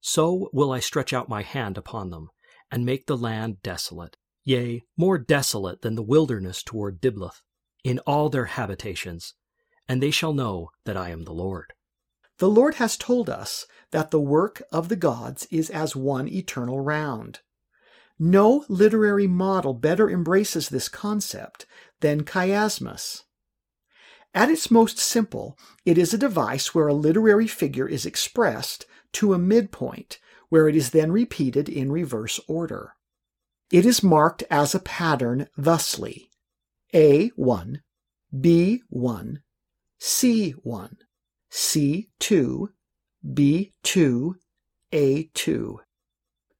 So 0.00 0.48
will 0.52 0.70
I 0.70 0.78
stretch 0.78 1.12
out 1.12 1.28
my 1.28 1.42
hand 1.42 1.76
upon 1.76 2.10
them 2.10 2.28
and 2.70 2.86
make 2.86 3.06
the 3.06 3.16
land 3.16 3.62
desolate, 3.62 4.16
yea, 4.44 4.82
more 4.96 5.18
desolate 5.18 5.82
than 5.82 5.96
the 5.96 6.04
wilderness 6.04 6.62
toward 6.62 7.00
Diblath, 7.00 7.42
in 7.82 7.98
all 8.00 8.28
their 8.28 8.44
habitations, 8.44 9.34
and 9.88 10.00
they 10.00 10.12
shall 10.12 10.32
know 10.32 10.70
that 10.84 10.96
I 10.96 11.10
am 11.10 11.24
the 11.24 11.32
Lord. 11.32 11.72
The 12.38 12.48
Lord 12.48 12.76
has 12.76 12.96
told 12.96 13.28
us 13.28 13.66
that 13.90 14.12
the 14.12 14.20
work 14.20 14.62
of 14.70 14.88
the 14.88 14.94
gods 14.94 15.48
is 15.50 15.68
as 15.68 15.96
one 15.96 16.28
eternal 16.28 16.80
round. 16.80 17.40
No 18.20 18.64
literary 18.68 19.26
model 19.26 19.74
better 19.74 20.08
embraces 20.08 20.68
this 20.68 20.88
concept 20.88 21.66
than 21.98 22.22
chiasmus. 22.24 23.24
At 24.32 24.50
its 24.50 24.70
most 24.70 24.98
simple, 24.98 25.58
it 25.84 25.98
is 25.98 26.14
a 26.14 26.18
device 26.18 26.74
where 26.74 26.86
a 26.88 26.94
literary 26.94 27.48
figure 27.48 27.88
is 27.88 28.06
expressed 28.06 28.86
to 29.12 29.34
a 29.34 29.38
midpoint, 29.38 30.18
where 30.48 30.68
it 30.68 30.76
is 30.76 30.90
then 30.90 31.10
repeated 31.10 31.68
in 31.68 31.90
reverse 31.90 32.38
order. 32.46 32.94
It 33.72 33.84
is 33.84 34.02
marked 34.02 34.42
as 34.50 34.74
a 34.74 34.80
pattern 34.80 35.48
thusly 35.56 36.30
A1, 36.94 37.80
B1, 38.34 39.36
C1, 40.00 40.96
C2, 41.50 42.68
B2, 43.26 44.34
A2. 44.92 45.76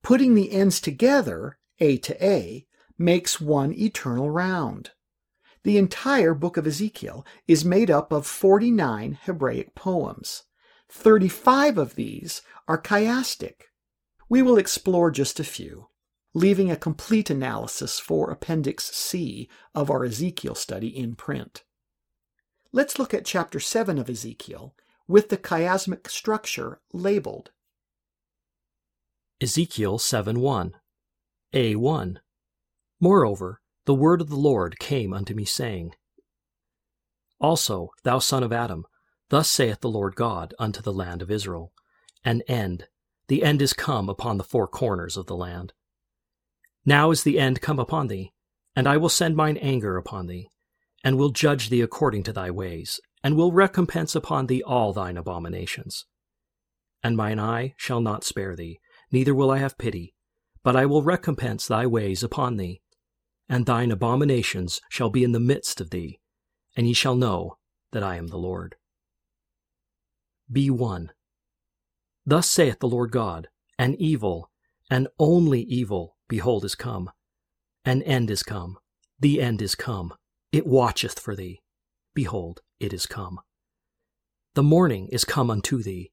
Putting 0.03 0.35
the 0.35 0.53
ends 0.53 0.81
together, 0.81 1.59
A 1.79 1.97
to 1.99 2.25
A, 2.25 2.67
makes 2.99 3.41
one 3.41 3.73
eternal 3.73 4.31
round. 4.31 4.91
The 5.63 5.77
entire 5.77 6.35
book 6.35 6.57
of 6.57 6.67
Ezekiel 6.67 7.27
is 7.47 7.65
made 7.65 7.91
up 7.91 8.13
of 8.13 8.27
49 8.27 9.19
Hebraic 9.23 9.75
poems. 9.75 10.45
35 10.89 11.79
of 11.79 11.95
these 11.95 12.43
are 12.67 12.81
chiastic. 12.81 13.71
We 14.29 14.43
will 14.43 14.59
explore 14.59 15.11
just 15.11 15.39
a 15.39 15.45
few, 15.45 15.89
leaving 16.35 16.71
a 16.71 16.77
complete 16.77 17.31
analysis 17.31 17.99
for 17.99 18.31
Appendix 18.31 18.85
C 18.95 19.49
of 19.75 19.91
our 19.91 20.05
Ezekiel 20.05 20.55
study 20.55 20.89
in 20.89 21.15
print. 21.15 21.65
Let's 22.73 22.99
look 22.99 23.13
at 23.13 23.25
chapter 23.25 23.61
7 23.61 23.99
of 23.99 24.09
Ezekiel 24.09 24.75
with 25.07 25.29
the 25.29 25.37
chiasmic 25.37 26.09
structure 26.09 26.81
labeled. 26.93 27.51
Ezekiel 29.41 29.99
7:1 29.99 30.75
A1 31.53 32.19
Moreover, 33.01 33.61
the 33.87 33.95
word 33.95 34.21
of 34.21 34.29
the 34.29 34.37
Lord 34.37 34.79
came 34.79 35.13
unto 35.13 35.35
me 35.35 35.45
saying, 35.45 35.95
Also, 37.41 37.91
thou 38.05 38.19
son 38.19 38.43
of 38.43 38.53
Adam, 38.53 38.85
thus 39.31 39.51
saith 39.51 39.81
the 39.81 39.89
Lord 39.89 40.15
God 40.17 40.55
unto 40.59 40.83
the 40.83 40.93
land 40.93 41.23
of 41.23 41.31
Israel, 41.31 41.73
An 42.25 42.43
end, 42.49 42.89
the 43.29 43.43
end 43.43 43.63
is 43.63 43.73
come 43.73 44.09
upon 44.09 44.37
the 44.37 44.45
four 44.45 44.67
corners 44.67 45.17
of 45.17 45.27
the 45.27 45.37
land. 45.37 45.73
Now 46.85 47.11
is 47.11 47.23
the 47.23 47.39
end 47.39 47.61
come 47.61 47.79
upon 47.79 48.09
thee, 48.09 48.33
and 48.75 48.87
I 48.89 48.97
will 48.97 49.09
send 49.09 49.37
mine 49.37 49.57
anger 49.59 49.97
upon 49.97 50.27
thee, 50.27 50.49
and 51.05 51.17
will 51.17 51.31
judge 51.31 51.69
thee 51.69 51.81
according 51.81 52.25
to 52.25 52.33
thy 52.33 52.51
ways, 52.51 53.01
and 53.23 53.37
will 53.37 53.53
recompense 53.53 54.15
upon 54.15 54.47
thee 54.47 54.63
all 54.63 54.93
thine 54.93 55.17
abominations. 55.17 56.07
And 57.03 57.17
mine 57.17 57.39
eye 57.39 57.75
shall 57.77 58.01
not 58.01 58.25
spare 58.25 58.57
thee, 58.57 58.81
neither 59.11 59.35
will 59.35 59.51
I 59.51 59.59
have 59.59 59.79
pity, 59.79 60.15
but 60.63 60.77
I 60.77 60.87
will 60.87 61.03
recompense 61.03 61.67
thy 61.67 61.87
ways 61.87 62.23
upon 62.23 62.57
thee, 62.57 62.81
and 63.51 63.67
thine 63.67 63.91
abominations 63.91 64.81
shall 64.89 65.11
be 65.11 65.23
in 65.23 65.33
the 65.33 65.39
midst 65.39 65.79
of 65.79 65.91
thee, 65.91 66.19
and 66.75 66.87
ye 66.87 66.95
shall 66.95 67.15
know 67.15 67.59
that 67.93 68.03
I 68.03 68.17
am 68.17 68.29
the 68.29 68.39
Lord. 68.39 68.77
Be 70.51 70.71
one. 70.71 71.13
Thus 72.25 72.51
saith 72.51 72.79
the 72.79 72.89
Lord 72.89 73.13
God, 73.13 73.49
an 73.79 73.95
evil, 73.99 74.51
and 74.91 75.09
only 75.19 75.61
evil, 75.61 76.17
behold, 76.29 76.65
is 76.65 76.75
come. 76.75 77.11
An 77.85 78.03
end 78.05 78.31
is 78.31 78.43
come, 78.43 78.79
the 79.19 79.43
end 79.43 79.61
is 79.61 79.75
come 79.75 80.15
it 80.53 80.67
watcheth 80.67 81.19
for 81.19 81.37
thee. 81.37 81.61
Behold, 82.15 82.61
it 82.81 82.93
is 82.93 83.07
come. 83.07 83.41
The 84.55 84.63
morning 84.63 85.09
is 85.13 85.25
come 85.25 85.51
unto 85.51 85.83
thee, 85.83 86.11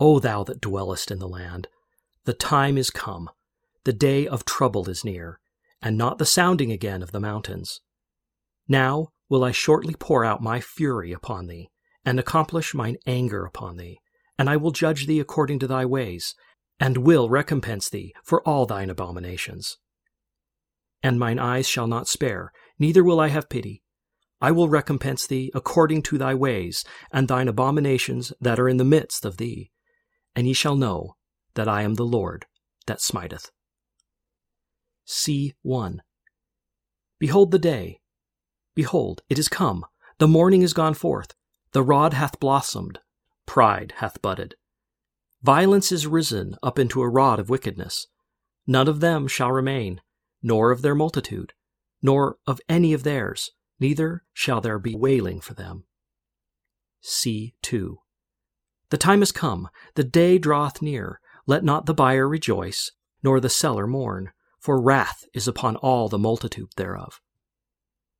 O 0.00 0.18
thou 0.18 0.42
that 0.44 0.60
dwellest 0.60 1.10
in 1.10 1.20
the 1.20 1.28
land. 1.28 1.68
The 2.24 2.34
time 2.34 2.76
is 2.76 2.90
come, 2.90 3.30
the 3.84 3.92
day 3.92 4.26
of 4.26 4.44
trouble 4.44 4.88
is 4.88 5.04
near, 5.04 5.38
and 5.82 5.96
not 5.96 6.18
the 6.18 6.26
sounding 6.26 6.72
again 6.72 7.02
of 7.02 7.12
the 7.12 7.20
mountains. 7.20 7.80
Now 8.66 9.08
will 9.28 9.44
I 9.44 9.52
shortly 9.52 9.94
pour 9.94 10.24
out 10.24 10.42
my 10.42 10.60
fury 10.60 11.12
upon 11.12 11.46
thee, 11.46 11.70
and 12.04 12.18
accomplish 12.18 12.74
mine 12.74 12.96
anger 13.06 13.44
upon 13.44 13.76
thee, 13.76 13.98
and 14.38 14.48
I 14.48 14.56
will 14.56 14.70
judge 14.70 15.06
thee 15.06 15.20
according 15.20 15.58
to 15.60 15.66
thy 15.66 15.84
ways, 15.84 16.34
and 16.80 16.98
will 16.98 17.28
recompense 17.28 17.90
thee 17.90 18.14
for 18.24 18.42
all 18.48 18.66
thine 18.66 18.88
abominations. 18.88 19.78
And 21.02 21.18
mine 21.18 21.38
eyes 21.38 21.68
shall 21.68 21.86
not 21.86 22.08
spare, 22.08 22.52
neither 22.78 23.04
will 23.04 23.20
I 23.20 23.28
have 23.28 23.48
pity. 23.48 23.82
I 24.40 24.52
will 24.52 24.68
recompense 24.68 25.26
thee 25.26 25.50
according 25.54 26.02
to 26.02 26.18
thy 26.18 26.34
ways, 26.34 26.84
and 27.12 27.26
thine 27.26 27.48
abominations 27.48 28.32
that 28.40 28.58
are 28.58 28.68
in 28.68 28.76
the 28.76 28.84
midst 28.84 29.24
of 29.24 29.36
thee. 29.36 29.70
And 30.34 30.46
ye 30.46 30.52
shall 30.52 30.76
know 30.76 31.16
that 31.54 31.68
I 31.68 31.82
am 31.82 31.94
the 31.94 32.04
Lord 32.04 32.46
that 32.86 33.00
smiteth. 33.00 33.50
C 35.10 35.54
1 35.62 36.02
Behold 37.18 37.50
the 37.50 37.58
day. 37.58 38.00
Behold, 38.74 39.22
it 39.30 39.38
is 39.38 39.48
come. 39.48 39.86
The 40.18 40.28
morning 40.28 40.60
is 40.60 40.74
gone 40.74 40.92
forth. 40.92 41.34
The 41.72 41.82
rod 41.82 42.12
hath 42.12 42.38
blossomed. 42.38 42.98
Pride 43.46 43.94
hath 43.96 44.20
budded. 44.20 44.54
Violence 45.42 45.90
is 45.90 46.06
risen 46.06 46.56
up 46.62 46.78
into 46.78 47.00
a 47.00 47.08
rod 47.08 47.40
of 47.40 47.48
wickedness. 47.48 48.06
None 48.66 48.86
of 48.86 49.00
them 49.00 49.26
shall 49.26 49.50
remain, 49.50 50.02
nor 50.42 50.70
of 50.70 50.82
their 50.82 50.94
multitude 50.94 51.54
nor 52.02 52.36
of 52.46 52.60
any 52.68 52.92
of 52.92 53.02
theirs, 53.02 53.50
neither 53.80 54.24
shall 54.32 54.60
there 54.60 54.78
be 54.78 54.94
wailing 54.94 55.40
for 55.40 55.54
them. 55.54 55.84
C. 57.00 57.54
2. 57.62 57.98
The 58.90 58.96
time 58.96 59.22
is 59.22 59.32
come, 59.32 59.68
the 59.94 60.04
day 60.04 60.38
draweth 60.38 60.80
near. 60.80 61.20
Let 61.46 61.64
not 61.64 61.86
the 61.86 61.94
buyer 61.94 62.28
rejoice, 62.28 62.92
nor 63.22 63.40
the 63.40 63.48
seller 63.48 63.86
mourn, 63.86 64.30
for 64.58 64.80
wrath 64.80 65.24
is 65.34 65.48
upon 65.48 65.76
all 65.76 66.08
the 66.08 66.18
multitude 66.18 66.70
thereof. 66.76 67.20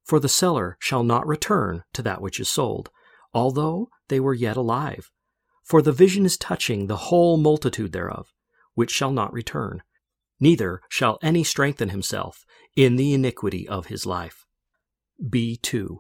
For 0.05 0.21
the 0.21 0.29
seller 0.29 0.77
shall 0.81 1.03
not 1.03 1.27
return 1.27 1.83
to 1.93 2.03
that 2.03 2.23
which 2.23 2.41
is 2.41 2.49
sold, 2.49 2.91
although 3.35 3.89
they 4.09 4.21
were 4.21 4.35
yet 4.35 4.57
alive. 4.57 5.11
For 5.65 5.83
the 5.83 5.93
vision 5.93 6.25
is 6.25 6.39
touching 6.39 6.87
the 6.87 6.97
whole 6.97 7.37
multitude 7.37 7.93
thereof, 7.93 8.33
which 8.75 8.91
shall 8.91 9.13
not 9.13 9.33
return, 9.33 9.83
neither 10.41 10.81
shall 10.89 11.19
any 11.23 11.45
strengthen 11.45 11.91
himself 11.91 12.45
in 12.75 12.97
the 12.97 13.13
iniquity 13.13 13.69
of 13.69 13.87
his 13.87 14.07
life. 14.07 14.47
B2. 15.23 15.99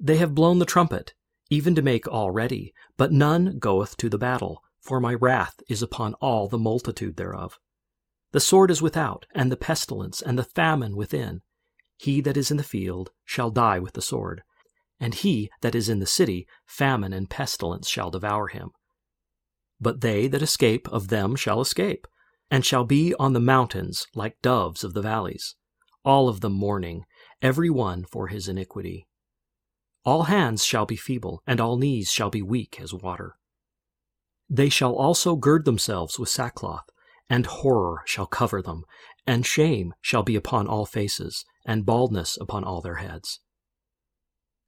They 0.00 0.16
have 0.16 0.34
blown 0.34 0.58
the 0.58 0.64
trumpet, 0.64 1.14
even 1.50 1.74
to 1.74 1.82
make 1.82 2.06
all 2.06 2.30
ready, 2.30 2.72
but 2.96 3.12
none 3.12 3.58
goeth 3.58 3.96
to 3.98 4.08
the 4.08 4.18
battle, 4.18 4.62
for 4.80 5.00
my 5.00 5.14
wrath 5.14 5.60
is 5.68 5.82
upon 5.82 6.14
all 6.14 6.48
the 6.48 6.58
multitude 6.58 7.16
thereof. 7.16 7.58
The 8.32 8.40
sword 8.40 8.70
is 8.70 8.82
without, 8.82 9.26
and 9.34 9.50
the 9.50 9.56
pestilence, 9.56 10.20
and 10.20 10.38
the 10.38 10.44
famine 10.44 10.96
within. 10.96 11.42
He 11.96 12.20
that 12.20 12.36
is 12.36 12.50
in 12.50 12.56
the 12.56 12.62
field 12.62 13.10
shall 13.24 13.50
die 13.50 13.78
with 13.78 13.94
the 13.94 14.02
sword, 14.02 14.42
and 15.00 15.14
he 15.14 15.50
that 15.62 15.74
is 15.74 15.88
in 15.88 15.98
the 15.98 16.06
city, 16.06 16.46
famine 16.66 17.12
and 17.12 17.30
pestilence 17.30 17.88
shall 17.88 18.10
devour 18.10 18.48
him. 18.48 18.70
But 19.80 20.00
they 20.00 20.28
that 20.28 20.42
escape 20.42 20.88
of 20.88 21.08
them 21.08 21.36
shall 21.36 21.60
escape, 21.60 22.06
and 22.50 22.64
shall 22.64 22.84
be 22.84 23.14
on 23.14 23.32
the 23.32 23.40
mountains 23.40 24.06
like 24.14 24.42
doves 24.42 24.84
of 24.84 24.94
the 24.94 25.02
valleys, 25.02 25.54
all 26.04 26.28
of 26.28 26.40
them 26.40 26.52
mourning, 26.52 27.04
every 27.40 27.70
one 27.70 28.04
for 28.04 28.28
his 28.28 28.48
iniquity. 28.48 29.06
All 30.04 30.24
hands 30.24 30.64
shall 30.64 30.86
be 30.86 30.96
feeble, 30.96 31.42
and 31.46 31.60
all 31.60 31.76
knees 31.76 32.10
shall 32.10 32.30
be 32.30 32.42
weak 32.42 32.80
as 32.80 32.94
water. 32.94 33.36
They 34.48 34.68
shall 34.68 34.94
also 34.94 35.36
gird 35.36 35.64
themselves 35.64 36.18
with 36.18 36.28
sackcloth, 36.28 36.88
and 37.28 37.46
horror 37.46 38.02
shall 38.04 38.26
cover 38.26 38.62
them, 38.62 38.84
and 39.26 39.44
shame 39.44 39.94
shall 40.00 40.22
be 40.22 40.36
upon 40.36 40.66
all 40.66 40.86
faces, 40.86 41.44
and 41.64 41.86
baldness 41.86 42.38
upon 42.40 42.64
all 42.64 42.80
their 42.80 42.96
heads. 42.96 43.40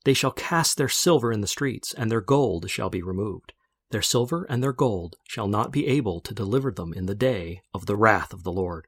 They 0.05 0.15
shall 0.15 0.33
cast 0.33 0.77
their 0.77 0.89
silver 0.89 1.33
in 1.33 1.41
the 1.41 1.47
streets, 1.47 1.93
and 1.93 2.11
their 2.11 2.21
gold 2.21 2.71
shall 2.71 2.91
be 2.91 3.03
removed. 3.03 3.53
Their 3.91 4.03
silver 4.03 4.47
and 4.49 4.63
their 4.63 4.73
gold 4.73 5.17
shall 5.29 5.49
not 5.49 5.73
be 5.73 5.87
able 5.87 6.21
to 6.21 6.35
deliver 6.35 6.71
them 6.71 6.93
in 6.93 7.07
the 7.07 7.15
day 7.15 7.63
of 7.75 7.87
the 7.87 7.97
wrath 7.97 8.33
of 8.33 8.45
the 8.45 8.53
Lord. 8.53 8.87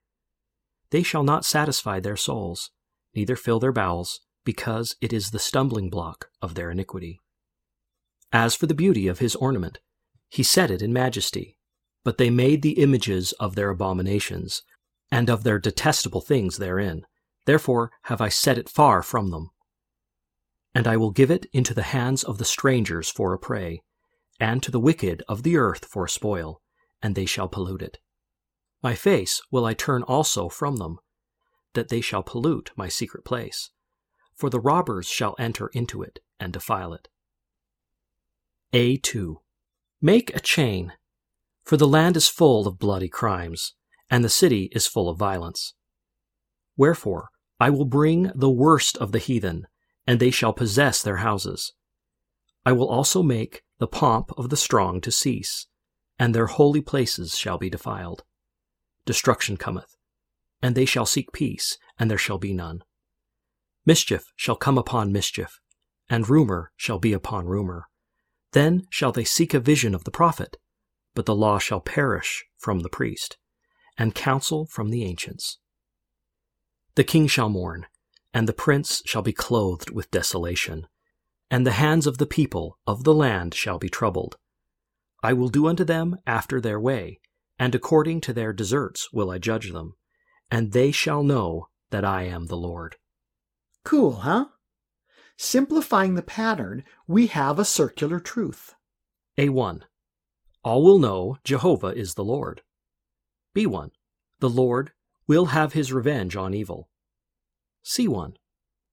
They 0.91 1.03
shall 1.03 1.23
not 1.23 1.45
satisfy 1.45 2.01
their 2.01 2.17
souls, 2.17 2.71
neither 3.15 3.37
fill 3.37 3.59
their 3.59 3.73
bowels, 3.73 4.21
because 4.45 4.97
it 5.01 5.13
is 5.13 5.31
the 5.31 5.39
stumbling 5.39 5.91
block 5.91 6.29
of 6.41 6.55
their 6.55 6.71
iniquity. 6.71 7.21
As 8.33 8.55
for 8.55 8.67
the 8.67 8.75
beauty 8.75 9.09
of 9.09 9.19
his 9.19 9.37
ornament, 9.37 9.81
he 10.29 10.43
set 10.43 10.71
it 10.71 10.83
in 10.83 10.93
majesty, 10.93 11.59
but 12.05 12.19
they 12.19 12.31
made 12.31 12.63
the 12.63 12.81
images 12.83 13.33
of 13.33 13.55
their 13.55 13.71
abominations, 13.71 14.63
and 15.11 15.29
of 15.29 15.45
their 15.45 15.59
detestable 15.59 16.21
things 16.21 16.59
therein. 16.59 17.05
Therefore 17.45 17.91
have 18.05 18.21
I 18.21 18.29
set 18.29 18.59
it 18.59 18.69
far 18.69 19.03
from 19.03 19.31
them. 19.31 19.51
And 20.75 20.87
I 20.87 20.97
will 20.97 21.11
give 21.11 21.31
it 21.31 21.47
into 21.53 21.75
the 21.75 21.83
hands 21.83 22.23
of 22.23 22.39
the 22.39 22.45
strangers 22.45 23.11
for 23.11 23.33
a 23.33 23.39
prey, 23.39 23.83
and 24.41 24.63
to 24.63 24.71
the 24.71 24.81
wicked 24.81 25.23
of 25.29 25.43
the 25.43 25.57
earth 25.57 25.85
for 25.85 26.05
a 26.05 26.11
spoil, 26.11 26.61
and 27.03 27.15
they 27.15 27.27
shall 27.27 27.49
pollute 27.49 27.83
it. 27.83 27.99
My 28.83 28.95
face 28.95 29.41
will 29.51 29.65
I 29.65 29.75
turn 29.75 30.03
also 30.03 30.49
from 30.49 30.77
them, 30.77 30.99
that 31.75 31.89
they 31.89 32.01
shall 32.01 32.23
pollute 32.23 32.71
my 32.77 32.89
secret 32.89 33.25
place 33.25 33.71
for 34.43 34.51
the 34.51 34.61
robbers 34.61 35.07
shall 35.07 35.37
enter 35.39 35.69
into 35.69 36.03
it 36.03 36.19
and 36.41 36.53
defile 36.53 36.93
it. 36.93 37.09
A2. 38.73 39.37
Make 40.01 40.35
a 40.35 40.41
chain, 40.41 40.95
for 41.65 41.77
the 41.77 41.89
land 41.89 42.17
is 42.17 42.29
full 42.29 42.67
of 42.67 42.79
bloody 42.79 43.09
crimes, 43.09 43.75
and 44.11 44.25
the 44.25 44.29
city 44.29 44.69
is 44.73 44.87
full 44.87 45.09
of 45.09 45.19
violence. 45.19 45.75
Wherefore, 46.77 47.29
I 47.61 47.71
will 47.71 47.85
bring 47.85 48.33
the 48.35 48.51
worst 48.51 48.97
of 48.99 49.13
the 49.13 49.19
heathen, 49.19 49.67
and 50.07 50.19
they 50.19 50.31
shall 50.31 50.53
possess 50.53 51.03
their 51.03 51.19
houses. 51.19 51.73
I 52.67 52.73
will 52.73 52.89
also 52.89 53.23
make 53.23 53.63
the 53.79 53.87
pomp 53.87 54.33
of 54.37 54.49
the 54.49 54.57
strong 54.57 55.01
to 55.03 55.11
cease, 55.11 55.67
and 56.19 56.35
their 56.35 56.47
holy 56.47 56.81
places 56.81 57.37
shall 57.37 57.59
be 57.59 57.71
defiled. 57.71 58.25
Destruction 59.07 59.57
cometh, 59.57 59.97
and 60.61 60.75
they 60.75 60.85
shall 60.85 61.07
seek 61.07 61.33
peace, 61.33 61.79
and 61.99 62.11
there 62.11 62.19
shall 62.19 62.39
be 62.39 62.53
none. 62.53 62.83
Mischief 63.85 64.33
shall 64.37 64.57
come 64.57 64.79
upon 64.79 65.13
mischief, 65.13 65.61
and 66.09 66.29
rumor 66.29 66.73
shall 66.77 66.99
be 66.99 67.13
upon 67.13 67.47
rumor. 67.47 67.89
Then 68.53 68.87
shall 68.91 69.13
they 69.13 69.25
seek 69.25 69.55
a 69.55 69.61
vision 69.61 69.95
of 69.95 70.05
the 70.05 70.11
prophet, 70.11 70.57
but 71.15 71.27
the 71.27 71.35
law 71.35 71.59
shall 71.59 71.81
perish 71.81 72.45
from 72.57 72.81
the 72.81 72.89
priest, 72.89 73.37
and 73.99 74.15
counsel 74.15 74.67
from 74.67 74.91
the 74.91 75.05
ancients. 75.05 75.59
The 76.95 77.05
king 77.05 77.27
shall 77.27 77.49
mourn, 77.49 77.87
and 78.35 78.49
the 78.49 78.53
prince 78.53 79.03
shall 79.05 79.23
be 79.23 79.33
clothed 79.33 79.91
with 79.91 80.11
desolation, 80.11 80.87
and 81.51 81.67
the 81.67 81.73
hands 81.73 82.07
of 82.07 82.19
the 82.19 82.27
people 82.27 82.79
of 82.87 83.05
the 83.05 83.15
land 83.15 83.55
shall 83.55 83.79
be 83.79 83.89
troubled. 83.89 84.37
I 85.23 85.33
will 85.33 85.49
do 85.49 85.67
unto 85.67 85.85
them 85.85 86.17
after 86.27 86.61
their 86.61 86.81
way, 86.81 87.21
and 87.59 87.75
according 87.75 88.21
to 88.23 88.33
their 88.33 88.53
deserts 88.53 89.13
will 89.13 89.31
I 89.31 89.39
judge 89.39 89.73
them, 89.73 89.95
and 90.51 90.73
they 90.73 90.91
shall 90.91 91.23
know 91.23 91.69
that 91.91 92.05
I 92.05 92.25
am 92.25 92.47
the 92.47 92.57
Lord. 92.57 92.97
Cool, 93.85 94.13
huh? 94.17 94.47
Simplifying 95.37 96.15
the 96.15 96.23
pattern, 96.23 96.85
we 97.07 97.27
have 97.29 97.59
a 97.59 97.65
circular 97.65 98.21
truth. 98.21 98.75
A1. 99.39 99.83
All 100.65 100.85
will 100.85 100.99
know 100.99 101.39
Jehovah 101.43 101.89
is 101.89 102.15
the 102.15 102.25
Lord. 102.25 102.63
B1. 103.55 103.91
The 104.39 104.49
Lord 104.51 104.93
will 105.27 105.47
have 105.47 105.73
his 105.73 105.93
revenge 105.93 106.37
on 106.37 106.55
evil. 106.55 106.89
C1. 107.85 108.37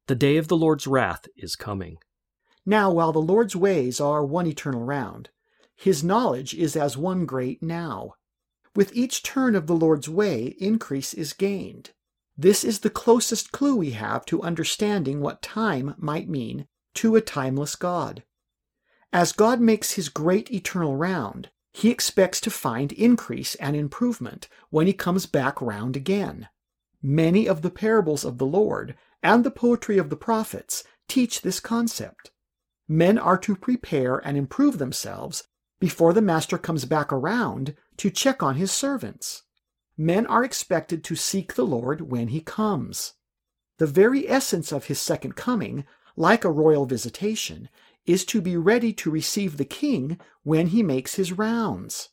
The 0.07 0.15
day 0.15 0.37
of 0.37 0.47
the 0.47 0.57
Lord's 0.57 0.87
wrath 0.87 1.27
is 1.37 1.55
coming. 1.55 1.99
Now, 2.65 2.91
while 2.91 3.11
the 3.11 3.21
Lord's 3.21 3.55
ways 3.55 4.01
are 4.01 4.25
one 4.25 4.47
eternal 4.47 4.83
round, 4.83 5.29
his 5.75 6.03
knowledge 6.03 6.55
is 6.55 6.75
as 6.75 6.97
one 6.97 7.27
great 7.27 7.61
now. 7.61 8.15
With 8.75 8.95
each 8.95 9.21
turn 9.21 9.55
of 9.55 9.67
the 9.67 9.75
Lord's 9.75 10.09
way, 10.09 10.55
increase 10.59 11.13
is 11.13 11.33
gained. 11.33 11.91
This 12.35 12.63
is 12.63 12.79
the 12.79 12.89
closest 12.89 13.51
clue 13.51 13.75
we 13.75 13.91
have 13.91 14.25
to 14.25 14.41
understanding 14.41 15.21
what 15.21 15.41
time 15.41 15.93
might 15.97 16.27
mean 16.27 16.67
to 16.95 17.15
a 17.15 17.21
timeless 17.21 17.75
God. 17.75 18.23
As 19.13 19.31
God 19.31 19.59
makes 19.61 19.91
his 19.91 20.09
great 20.09 20.51
eternal 20.51 20.95
round, 20.95 21.49
he 21.79 21.89
expects 21.89 22.41
to 22.41 22.51
find 22.51 22.91
increase 22.93 23.55
and 23.55 23.75
improvement 23.75 24.47
when 24.69 24.87
he 24.87 24.93
comes 24.93 25.25
back 25.25 25.61
round 25.61 25.95
again. 25.95 26.47
Many 27.01 27.47
of 27.47 27.61
the 27.61 27.71
parables 27.71 28.23
of 28.25 28.37
the 28.37 28.45
Lord 28.45 28.95
and 29.23 29.43
the 29.43 29.51
poetry 29.51 29.97
of 29.97 30.09
the 30.09 30.15
prophets 30.15 30.83
teach 31.07 31.41
this 31.41 31.59
concept. 31.59 32.31
Men 32.87 33.17
are 33.17 33.37
to 33.39 33.55
prepare 33.55 34.17
and 34.17 34.37
improve 34.37 34.77
themselves 34.77 35.47
before 35.79 36.13
the 36.13 36.21
master 36.21 36.57
comes 36.57 36.85
back 36.85 37.11
around 37.13 37.75
to 37.97 38.09
check 38.09 38.43
on 38.43 38.55
his 38.55 38.71
servants 38.71 39.43
men 39.99 40.25
are 40.27 40.45
expected 40.45 41.03
to 41.03 41.13
seek 41.13 41.53
the 41.53 41.65
Lord 41.65 42.09
when 42.09 42.29
he 42.29 42.39
comes. 42.39 43.15
The 43.79 43.85
very 43.85 44.29
essence 44.29 44.71
of 44.71 44.85
his 44.85 44.97
second 44.97 45.35
coming, 45.35 45.83
like 46.15 46.45
a 46.45 46.51
royal 46.51 46.85
visitation, 46.85 47.67
is 48.09 48.25
to 48.25 48.41
be 48.41 48.57
ready 48.57 48.91
to 48.91 49.11
receive 49.11 49.57
the 49.57 49.63
king 49.63 50.19
when 50.41 50.65
he 50.67 50.81
makes 50.81 51.13
his 51.13 51.31
rounds. 51.31 52.09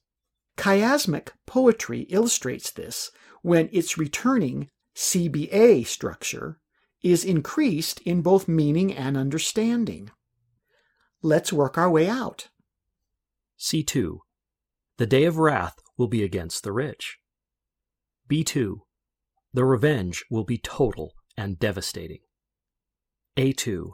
Chiasmic 0.59 1.31
poetry 1.47 2.01
illustrates 2.11 2.71
this 2.71 3.11
when 3.41 3.71
its 3.73 3.97
returning 3.97 4.69
CBA 4.95 5.87
structure 5.87 6.61
is 7.03 7.25
increased 7.25 8.01
in 8.01 8.21
both 8.21 8.47
meaning 8.47 8.93
and 8.93 9.17
understanding. 9.17 10.11
Let's 11.23 11.51
work 11.51 11.79
our 11.79 11.91
way 11.91 12.07
out. 12.11 12.49
C2. 13.59 14.19
The 14.99 15.07
day 15.07 15.25
of 15.25 15.39
wrath 15.39 15.79
will 15.97 16.09
be 16.09 16.23
against 16.23 16.63
the 16.63 16.73
rich. 16.73 17.17
B2. 18.31 18.81
The 19.55 19.65
revenge 19.65 20.27
will 20.31 20.45
be 20.45 20.59
total 20.59 21.15
and 21.39 21.59
devastating. 21.59 22.21
A2. 23.39 23.93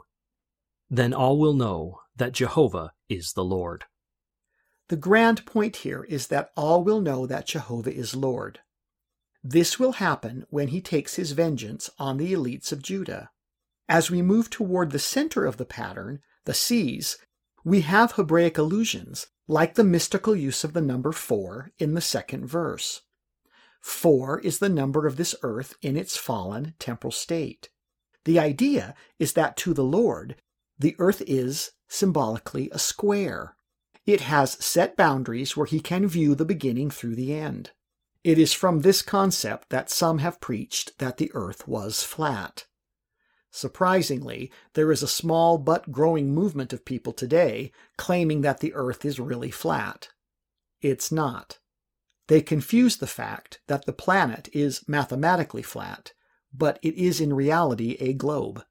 Then 0.93 1.11
all 1.11 1.39
will 1.39 1.55
know 1.55 2.01
that 2.17 2.33
Jehovah 2.33 2.93
is 3.09 3.33
the 3.33 3.43
Lord. 3.43 3.85
The 4.89 4.95
grand 4.95 5.43
point 5.43 5.77
here 5.77 6.03
is 6.03 6.27
that 6.27 6.51
all 6.55 6.83
will 6.83 7.01
know 7.01 7.25
that 7.25 7.47
Jehovah 7.47 7.91
is 7.91 8.15
Lord. 8.15 8.59
This 9.43 9.79
will 9.79 9.93
happen 9.93 10.45
when 10.51 10.67
he 10.67 10.81
takes 10.81 11.15
his 11.15 11.31
vengeance 11.31 11.89
on 11.97 12.17
the 12.17 12.31
elites 12.31 12.71
of 12.71 12.83
Judah. 12.83 13.31
As 13.89 14.11
we 14.11 14.21
move 14.21 14.51
toward 14.51 14.91
the 14.91 14.99
center 14.99 15.47
of 15.47 15.57
the 15.57 15.65
pattern, 15.65 16.19
the 16.45 16.53
seas, 16.53 17.17
we 17.65 17.81
have 17.81 18.11
Hebraic 18.11 18.59
allusions, 18.59 19.25
like 19.47 19.73
the 19.73 19.83
mystical 19.83 20.35
use 20.35 20.63
of 20.63 20.73
the 20.73 20.81
number 20.81 21.11
four 21.11 21.71
in 21.79 21.95
the 21.95 22.01
second 22.01 22.45
verse. 22.45 23.01
Four 23.81 24.39
is 24.41 24.59
the 24.59 24.69
number 24.69 25.07
of 25.07 25.17
this 25.17 25.33
earth 25.41 25.73
in 25.81 25.97
its 25.97 26.17
fallen 26.17 26.75
temporal 26.77 27.11
state. 27.11 27.69
The 28.25 28.37
idea 28.37 28.93
is 29.17 29.33
that 29.33 29.57
to 29.57 29.73
the 29.73 29.83
Lord, 29.83 30.35
the 30.77 30.95
earth 30.99 31.21
is 31.27 31.71
symbolically 31.87 32.69
a 32.71 32.79
square. 32.79 33.55
It 34.05 34.21
has 34.21 34.63
set 34.63 34.97
boundaries 34.97 35.55
where 35.55 35.65
he 35.65 35.79
can 35.79 36.07
view 36.07 36.35
the 36.35 36.45
beginning 36.45 36.89
through 36.89 37.15
the 37.15 37.33
end. 37.33 37.71
It 38.23 38.39
is 38.39 38.53
from 38.53 38.79
this 38.79 39.01
concept 39.01 39.69
that 39.69 39.89
some 39.89 40.19
have 40.19 40.41
preached 40.41 40.97
that 40.99 41.17
the 41.17 41.31
earth 41.33 41.67
was 41.67 42.03
flat. 42.03 42.65
Surprisingly, 43.51 44.51
there 44.73 44.91
is 44.91 45.03
a 45.03 45.07
small 45.07 45.57
but 45.57 45.91
growing 45.91 46.33
movement 46.33 46.73
of 46.73 46.85
people 46.85 47.13
today 47.13 47.71
claiming 47.97 48.41
that 48.41 48.61
the 48.61 48.73
earth 48.73 49.05
is 49.05 49.19
really 49.19 49.51
flat. 49.51 50.09
It's 50.81 51.11
not. 51.11 51.59
They 52.27 52.41
confuse 52.41 52.97
the 52.97 53.07
fact 53.07 53.61
that 53.67 53.85
the 53.85 53.93
planet 53.93 54.49
is 54.53 54.87
mathematically 54.87 55.61
flat, 55.61 56.13
but 56.53 56.79
it 56.81 56.95
is 56.95 57.21
in 57.21 57.33
reality 57.33 57.95
a 57.99 58.13
globe. 58.13 58.63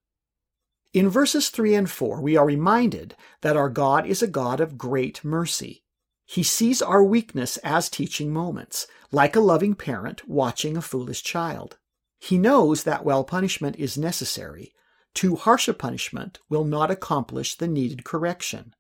In 0.93 1.09
verses 1.09 1.49
3 1.49 1.75
and 1.75 1.91
4, 1.91 2.21
we 2.21 2.37
are 2.37 2.45
reminded 2.45 3.17
that 3.41 3.57
our 3.57 3.71
God 3.71 4.07
is 4.07 4.23
a 4.23 4.27
God 4.27 4.61
of 4.61 4.77
great 4.77 5.25
mercy. 5.25 5.85
He 6.27 6.43
sees 6.43 6.83
our 6.83 7.03
weakness 7.03 7.57
as 7.59 7.89
teaching 7.89 8.31
moments, 8.31 8.87
like 9.11 9.35
a 9.35 9.41
loving 9.41 9.75
parent 9.75 10.29
watching 10.29 10.77
a 10.77 10.83
foolish 10.83 11.23
child. 11.23 11.79
He 12.21 12.37
knows 12.37 12.85
that 12.85 13.07
while 13.07 13.25
punishment 13.25 13.77
is 13.77 13.97
necessary, 13.97 14.75
too 15.15 15.37
harsh 15.37 15.67
a 15.67 15.73
punishment 15.73 16.41
will 16.51 16.65
not 16.65 16.91
accomplish 16.91 17.55
the 17.55 17.67
needed 17.67 18.05
correction. 18.05 18.75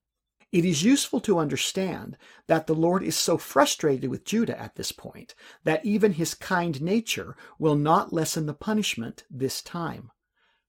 It 0.52 0.66
is 0.66 0.82
useful 0.82 1.20
to 1.22 1.38
understand 1.38 2.18
that 2.46 2.66
the 2.66 2.74
Lord 2.74 3.02
is 3.02 3.16
so 3.16 3.38
frustrated 3.38 4.10
with 4.10 4.26
Judah 4.26 4.60
at 4.60 4.74
this 4.74 4.92
point 4.92 5.34
that 5.64 5.84
even 5.86 6.12
his 6.12 6.34
kind 6.34 6.82
nature 6.82 7.36
will 7.58 7.74
not 7.74 8.12
lessen 8.12 8.44
the 8.44 8.52
punishment 8.52 9.24
this 9.30 9.62
time. 9.62 10.10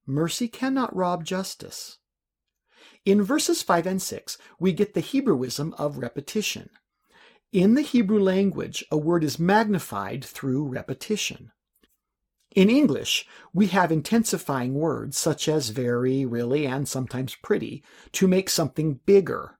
Mercy 0.06 0.48
cannot 0.48 0.94
rob 0.94 1.24
justice. 1.24 1.98
In 3.04 3.22
verses 3.22 3.62
5 3.62 3.86
and 3.86 4.02
6, 4.02 4.38
we 4.58 4.72
get 4.72 4.94
the 4.94 5.02
Hebrewism 5.02 5.74
of 5.78 5.98
repetition. 5.98 6.70
In 7.52 7.74
the 7.74 7.82
Hebrew 7.82 8.20
language, 8.20 8.84
a 8.90 8.96
word 8.96 9.22
is 9.22 9.38
magnified 9.38 10.24
through 10.24 10.68
repetition. 10.68 11.52
In 12.54 12.70
English, 12.70 13.26
we 13.52 13.66
have 13.68 13.90
intensifying 13.90 14.74
words 14.74 15.16
such 15.16 15.48
as 15.48 15.70
very, 15.70 16.24
really, 16.24 16.66
and 16.66 16.88
sometimes 16.88 17.34
pretty 17.34 17.82
to 18.12 18.28
make 18.28 18.48
something 18.48 19.00
bigger. 19.06 19.58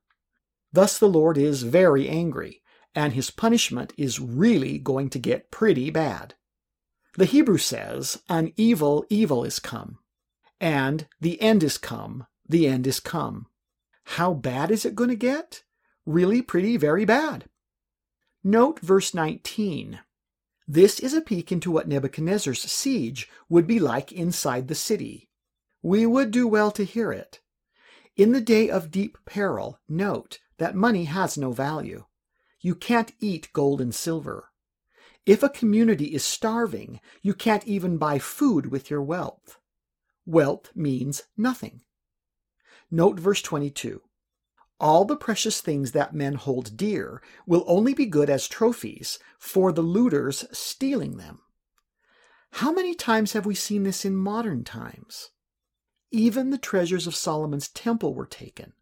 Thus, 0.72 0.98
the 0.98 1.08
Lord 1.08 1.36
is 1.36 1.62
very 1.62 2.08
angry, 2.08 2.62
and 2.94 3.12
his 3.12 3.30
punishment 3.30 3.92
is 3.96 4.20
really 4.20 4.78
going 4.78 5.10
to 5.10 5.18
get 5.18 5.50
pretty 5.50 5.90
bad. 5.90 6.34
The 7.16 7.24
Hebrew 7.26 7.58
says, 7.58 8.22
An 8.28 8.52
evil 8.56 9.04
evil 9.08 9.44
is 9.44 9.58
come, 9.58 9.98
and 10.64 11.06
the 11.20 11.38
end 11.42 11.62
is 11.62 11.76
come, 11.76 12.26
the 12.48 12.66
end 12.66 12.86
is 12.86 12.98
come. 12.98 13.46
How 14.16 14.32
bad 14.32 14.70
is 14.70 14.86
it 14.86 14.94
going 14.94 15.10
to 15.10 15.14
get? 15.14 15.62
Really 16.06 16.40
pretty, 16.40 16.78
very 16.78 17.04
bad. 17.04 17.50
Note 18.42 18.80
verse 18.80 19.12
19. 19.12 20.00
This 20.66 21.00
is 21.00 21.12
a 21.12 21.20
peek 21.20 21.52
into 21.52 21.70
what 21.70 21.86
Nebuchadnezzar's 21.86 22.62
siege 22.62 23.28
would 23.50 23.66
be 23.66 23.78
like 23.78 24.10
inside 24.10 24.68
the 24.68 24.74
city. 24.74 25.28
We 25.82 26.06
would 26.06 26.30
do 26.30 26.48
well 26.48 26.70
to 26.70 26.84
hear 26.84 27.12
it. 27.12 27.42
In 28.16 28.32
the 28.32 28.40
day 28.40 28.70
of 28.70 28.90
deep 28.90 29.18
peril, 29.26 29.80
note 29.86 30.38
that 30.56 30.74
money 30.74 31.04
has 31.04 31.36
no 31.36 31.52
value. 31.52 32.06
You 32.62 32.74
can't 32.74 33.12
eat 33.20 33.52
gold 33.52 33.82
and 33.82 33.94
silver. 33.94 34.48
If 35.26 35.42
a 35.42 35.50
community 35.50 36.14
is 36.14 36.24
starving, 36.24 37.00
you 37.20 37.34
can't 37.34 37.66
even 37.66 37.98
buy 37.98 38.18
food 38.18 38.72
with 38.72 38.88
your 38.88 39.02
wealth. 39.02 39.58
Wealth 40.26 40.70
means 40.74 41.24
nothing. 41.36 41.82
Note 42.90 43.18
verse 43.18 43.42
22 43.42 44.02
all 44.80 45.04
the 45.04 45.16
precious 45.16 45.60
things 45.60 45.92
that 45.92 46.14
men 46.14 46.34
hold 46.34 46.76
dear 46.76 47.22
will 47.46 47.64
only 47.66 47.94
be 47.94 48.06
good 48.06 48.28
as 48.28 48.48
trophies 48.48 49.18
for 49.38 49.72
the 49.72 49.82
looters 49.82 50.44
stealing 50.52 51.16
them. 51.16 51.40
How 52.54 52.72
many 52.72 52.94
times 52.94 53.32
have 53.32 53.46
we 53.46 53.54
seen 53.54 53.84
this 53.84 54.04
in 54.04 54.16
modern 54.16 54.64
times? 54.64 55.30
Even 56.10 56.50
the 56.50 56.58
treasures 56.58 57.06
of 57.06 57.14
Solomon's 57.14 57.68
temple 57.68 58.14
were 58.14 58.26
taken. 58.26 58.72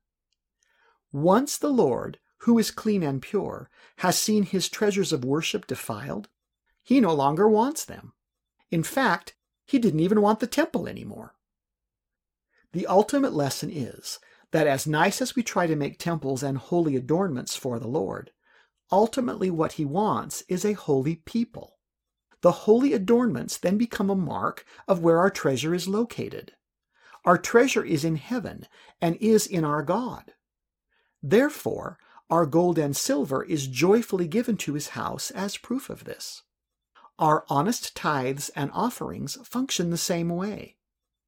Once 1.13 1.57
the 1.57 1.71
Lord, 1.71 2.19
who 2.39 2.59
is 2.59 2.71
clean 2.71 3.03
and 3.03 3.23
pure, 3.23 3.71
has 3.99 4.19
seen 4.19 4.43
his 4.43 4.69
treasures 4.69 5.13
of 5.13 5.25
worship 5.25 5.67
defiled, 5.67 6.29
he 6.83 7.01
no 7.01 7.15
longer 7.15 7.49
wants 7.49 7.85
them. 7.85 8.13
In 8.71 8.83
fact, 8.83 9.35
he 9.67 9.79
didn't 9.79 10.01
even 10.01 10.21
want 10.21 10.41
the 10.41 10.47
temple 10.47 10.87
anymore. 10.87 11.35
The 12.73 12.87
ultimate 12.87 13.33
lesson 13.33 13.71
is 13.71 14.19
that 14.51 14.67
as 14.67 14.87
nice 14.87 15.21
as 15.21 15.37
we 15.37 15.43
try 15.43 15.67
to 15.67 15.77
make 15.77 15.99
temples 15.99 16.43
and 16.43 16.59
holy 16.59 16.97
adornments 16.97 17.57
for 17.57 17.79
the 17.79 17.89
Lord, 17.89 18.31
ultimately 18.91 19.51
what 19.51 19.73
he 19.73 19.85
wants 19.85 20.43
is 20.49 20.65
a 20.65 20.73
holy 20.73 21.17
people. 21.17 21.79
The 22.43 22.53
holy 22.53 22.93
adornments 22.93 23.57
then 23.57 23.79
become 23.79 24.11
a 24.11 24.17
mark 24.17 24.65
of 24.89 25.01
where 25.01 25.19
our 25.19 25.31
treasure 25.31 25.75
is 25.75 25.89
located. 25.89 26.53
Our 27.25 27.39
treasure 27.39 27.85
is 27.85 28.05
in 28.05 28.17
heaven 28.17 28.67
and 29.01 29.17
is 29.17 29.47
in 29.47 29.65
our 29.65 29.83
God. 29.83 30.33
Therefore, 31.23 31.99
our 32.29 32.47
gold 32.47 32.79
and 32.79 32.97
silver 32.97 33.45
is 33.45 33.69
joyfully 33.69 34.27
given 34.27 34.57
to 34.59 34.75
his 34.75 34.89
house 34.89 35.31
as 35.31 35.57
proof 35.57 35.89
of 35.89 36.05
this. 36.05 36.43
Our 37.19 37.45
honest 37.49 37.95
tithes 37.95 38.49
and 38.51 38.71
offerings 38.73 39.37
function 39.47 39.91
the 39.91 39.97
same 39.97 40.29
way. 40.29 40.77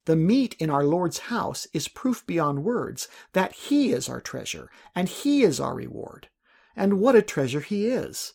The 0.05 0.15
meat 0.15 0.55
in 0.59 0.69
our 0.69 0.83
Lord's 0.83 1.17
house 1.17 1.67
is 1.73 1.87
proof 1.87 2.25
beyond 2.25 2.63
words 2.63 3.07
that 3.33 3.53
He 3.53 3.91
is 3.91 4.07
our 4.07 4.21
treasure 4.21 4.69
and 4.93 5.09
He 5.09 5.43
is 5.43 5.59
our 5.59 5.73
reward. 5.73 6.29
And 6.75 6.99
what 6.99 7.15
a 7.15 7.21
treasure 7.21 7.61
He 7.61 7.87
is! 7.87 8.33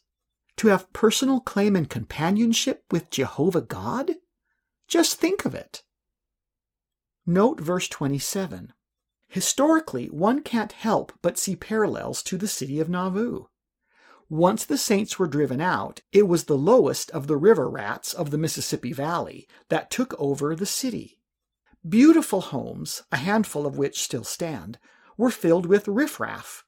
To 0.57 0.69
have 0.69 0.93
personal 0.93 1.41
claim 1.41 1.77
and 1.77 1.89
companionship 1.89 2.85
with 2.91 3.11
Jehovah 3.11 3.63
God? 3.63 4.17
Just 4.89 5.19
think 5.21 5.45
of 5.45 5.55
it. 5.55 5.83
Note 7.25 7.61
verse 7.61 7.89
27. 7.89 8.73
Historically, 9.29 10.07
one 10.07 10.43
can't 10.43 10.73
help 10.73 11.13
but 11.23 11.39
see 11.39 11.55
parallels 11.55 12.23
to 12.25 12.37
the 12.37 12.49
city 12.49 12.81
of 12.81 12.89
Nauvoo. 12.89 13.45
Once 14.31 14.65
the 14.65 14.79
saints 14.79 15.19
were 15.19 15.27
driven 15.27 15.61
out, 15.61 16.03
it 16.13 16.29
was 16.29 16.45
the 16.45 16.57
lowest 16.57 17.11
of 17.11 17.27
the 17.27 17.37
river 17.37 17.69
rats 17.69 18.15
of 18.15 18.31
the 18.31 18.39
Mississippi 18.39 18.93
Valley 18.93 19.49
that 19.71 19.91
took 19.91 20.15
over 20.21 20.55
the 20.55 20.65
city. 20.65 21.19
Beautiful 21.87 22.41
homes, 22.41 23.03
a 23.11 23.17
handful 23.17 23.67
of 23.67 23.77
which 23.77 24.01
still 24.01 24.23
stand, 24.23 24.79
were 25.17 25.33
filled 25.33 25.67
with 25.67 25.89
riffraff, 25.89 26.65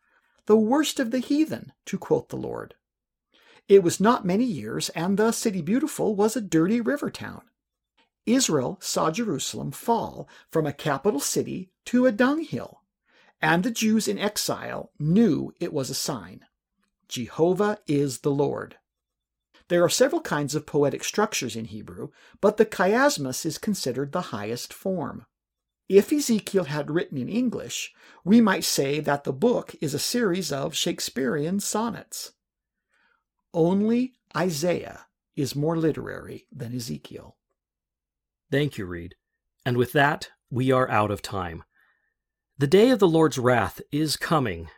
the 0.47 0.57
worst 0.57 0.99
of 0.99 1.13
the 1.13 1.21
heathen, 1.21 1.73
to 1.87 1.97
quote 1.97 2.31
the 2.31 2.37
Lord. 2.37 2.75
It 3.69 3.85
was 3.85 4.01
not 4.01 4.25
many 4.25 4.45
years, 4.45 4.89
and 4.89 5.17
the 5.17 5.31
city 5.31 5.63
beautiful 5.63 6.17
was 6.17 6.35
a 6.35 6.41
dirty 6.41 6.81
river 6.81 7.11
town. 7.11 7.43
Israel 8.27 8.77
saw 8.81 9.13
Jerusalem 9.13 9.71
fall 9.71 10.29
from 10.51 10.67
a 10.67 10.73
capital 10.73 11.21
city 11.21 11.71
to 11.87 12.07
a 12.07 12.13
dunghill, 12.13 12.83
and 13.41 13.63
the 13.63 13.71
Jews 13.71 14.09
in 14.09 14.19
exile 14.19 14.91
knew 14.99 15.53
it 15.61 15.73
was 15.73 15.91
a 15.91 15.95
sign. 15.95 16.45
Jehovah 17.13 17.79
is 17.87 18.21
the 18.21 18.31
Lord. 18.31 18.77
There 19.69 19.85
are 19.85 19.91
several 19.91 20.23
kinds 20.23 20.55
of 20.55 20.65
poetic 20.65 21.05
structures 21.05 21.55
in 21.55 21.67
Hebrew, 21.67 22.09
but 22.41 22.57
the 22.57 22.65
chiasmus 22.65 23.45
is 23.45 23.59
considered 23.59 24.13
the 24.13 24.33
highest 24.33 24.73
form. 24.73 25.27
If 25.91 26.11
Ezekiel 26.11 26.65
had 26.65 26.91
written 26.91 27.19
in 27.19 27.29
English, 27.29 27.93
we 28.25 28.41
might 28.41 28.65
say 28.65 28.99
that 29.01 29.25
the 29.25 29.33
book 29.33 29.75
is 29.83 29.93
a 29.93 29.99
series 29.99 30.51
of 30.51 30.75
Shakespearean 30.75 31.61
sonnets. 31.61 32.33
Only 33.53 34.15
Isaiah 34.35 35.05
is 35.37 35.55
more 35.55 35.77
literary 35.77 36.47
than 36.51 36.75
Ezekiel. 36.75 37.37
Thank 38.51 38.79
you, 38.79 38.87
Reed. 38.87 39.17
And 39.67 39.77
with 39.77 39.93
that, 39.93 40.31
we 40.51 40.73
are 40.73 40.89
out 40.89 41.11
of 41.11 41.21
time. 41.21 41.65
The 42.57 42.67
day 42.67 42.89
of 42.89 43.01
the 43.01 43.09
Lord's 43.09 43.39
wrath 43.39 43.83
is 43.91 44.17
coming, 44.17 44.71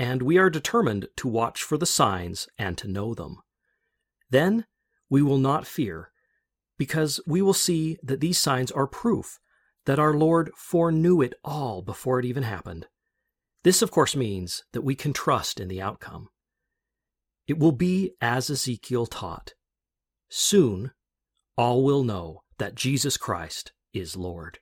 and 0.00 0.22
we 0.22 0.38
are 0.38 0.48
determined 0.48 1.06
to 1.14 1.28
watch 1.28 1.62
for 1.62 1.76
the 1.76 1.84
signs 1.84 2.48
and 2.56 2.78
to 2.78 2.88
know 2.88 3.12
them. 3.12 3.36
Then 4.30 4.64
we 5.10 5.20
will 5.20 5.36
not 5.36 5.66
fear, 5.66 6.10
because 6.78 7.20
we 7.26 7.42
will 7.42 7.52
see 7.52 7.98
that 8.02 8.20
these 8.20 8.38
signs 8.38 8.70
are 8.70 8.86
proof 8.86 9.38
that 9.84 9.98
our 9.98 10.14
Lord 10.14 10.52
foreknew 10.56 11.20
it 11.20 11.34
all 11.44 11.82
before 11.82 12.18
it 12.18 12.24
even 12.24 12.44
happened. 12.44 12.86
This, 13.62 13.82
of 13.82 13.90
course, 13.90 14.16
means 14.16 14.64
that 14.72 14.80
we 14.80 14.94
can 14.94 15.12
trust 15.12 15.60
in 15.60 15.68
the 15.68 15.82
outcome. 15.82 16.30
It 17.46 17.58
will 17.58 17.72
be 17.72 18.12
as 18.22 18.48
Ezekiel 18.48 19.04
taught. 19.04 19.52
Soon, 20.30 20.92
all 21.58 21.84
will 21.84 22.04
know 22.04 22.40
that 22.56 22.74
Jesus 22.74 23.18
Christ 23.18 23.72
is 23.92 24.16
Lord. 24.16 24.60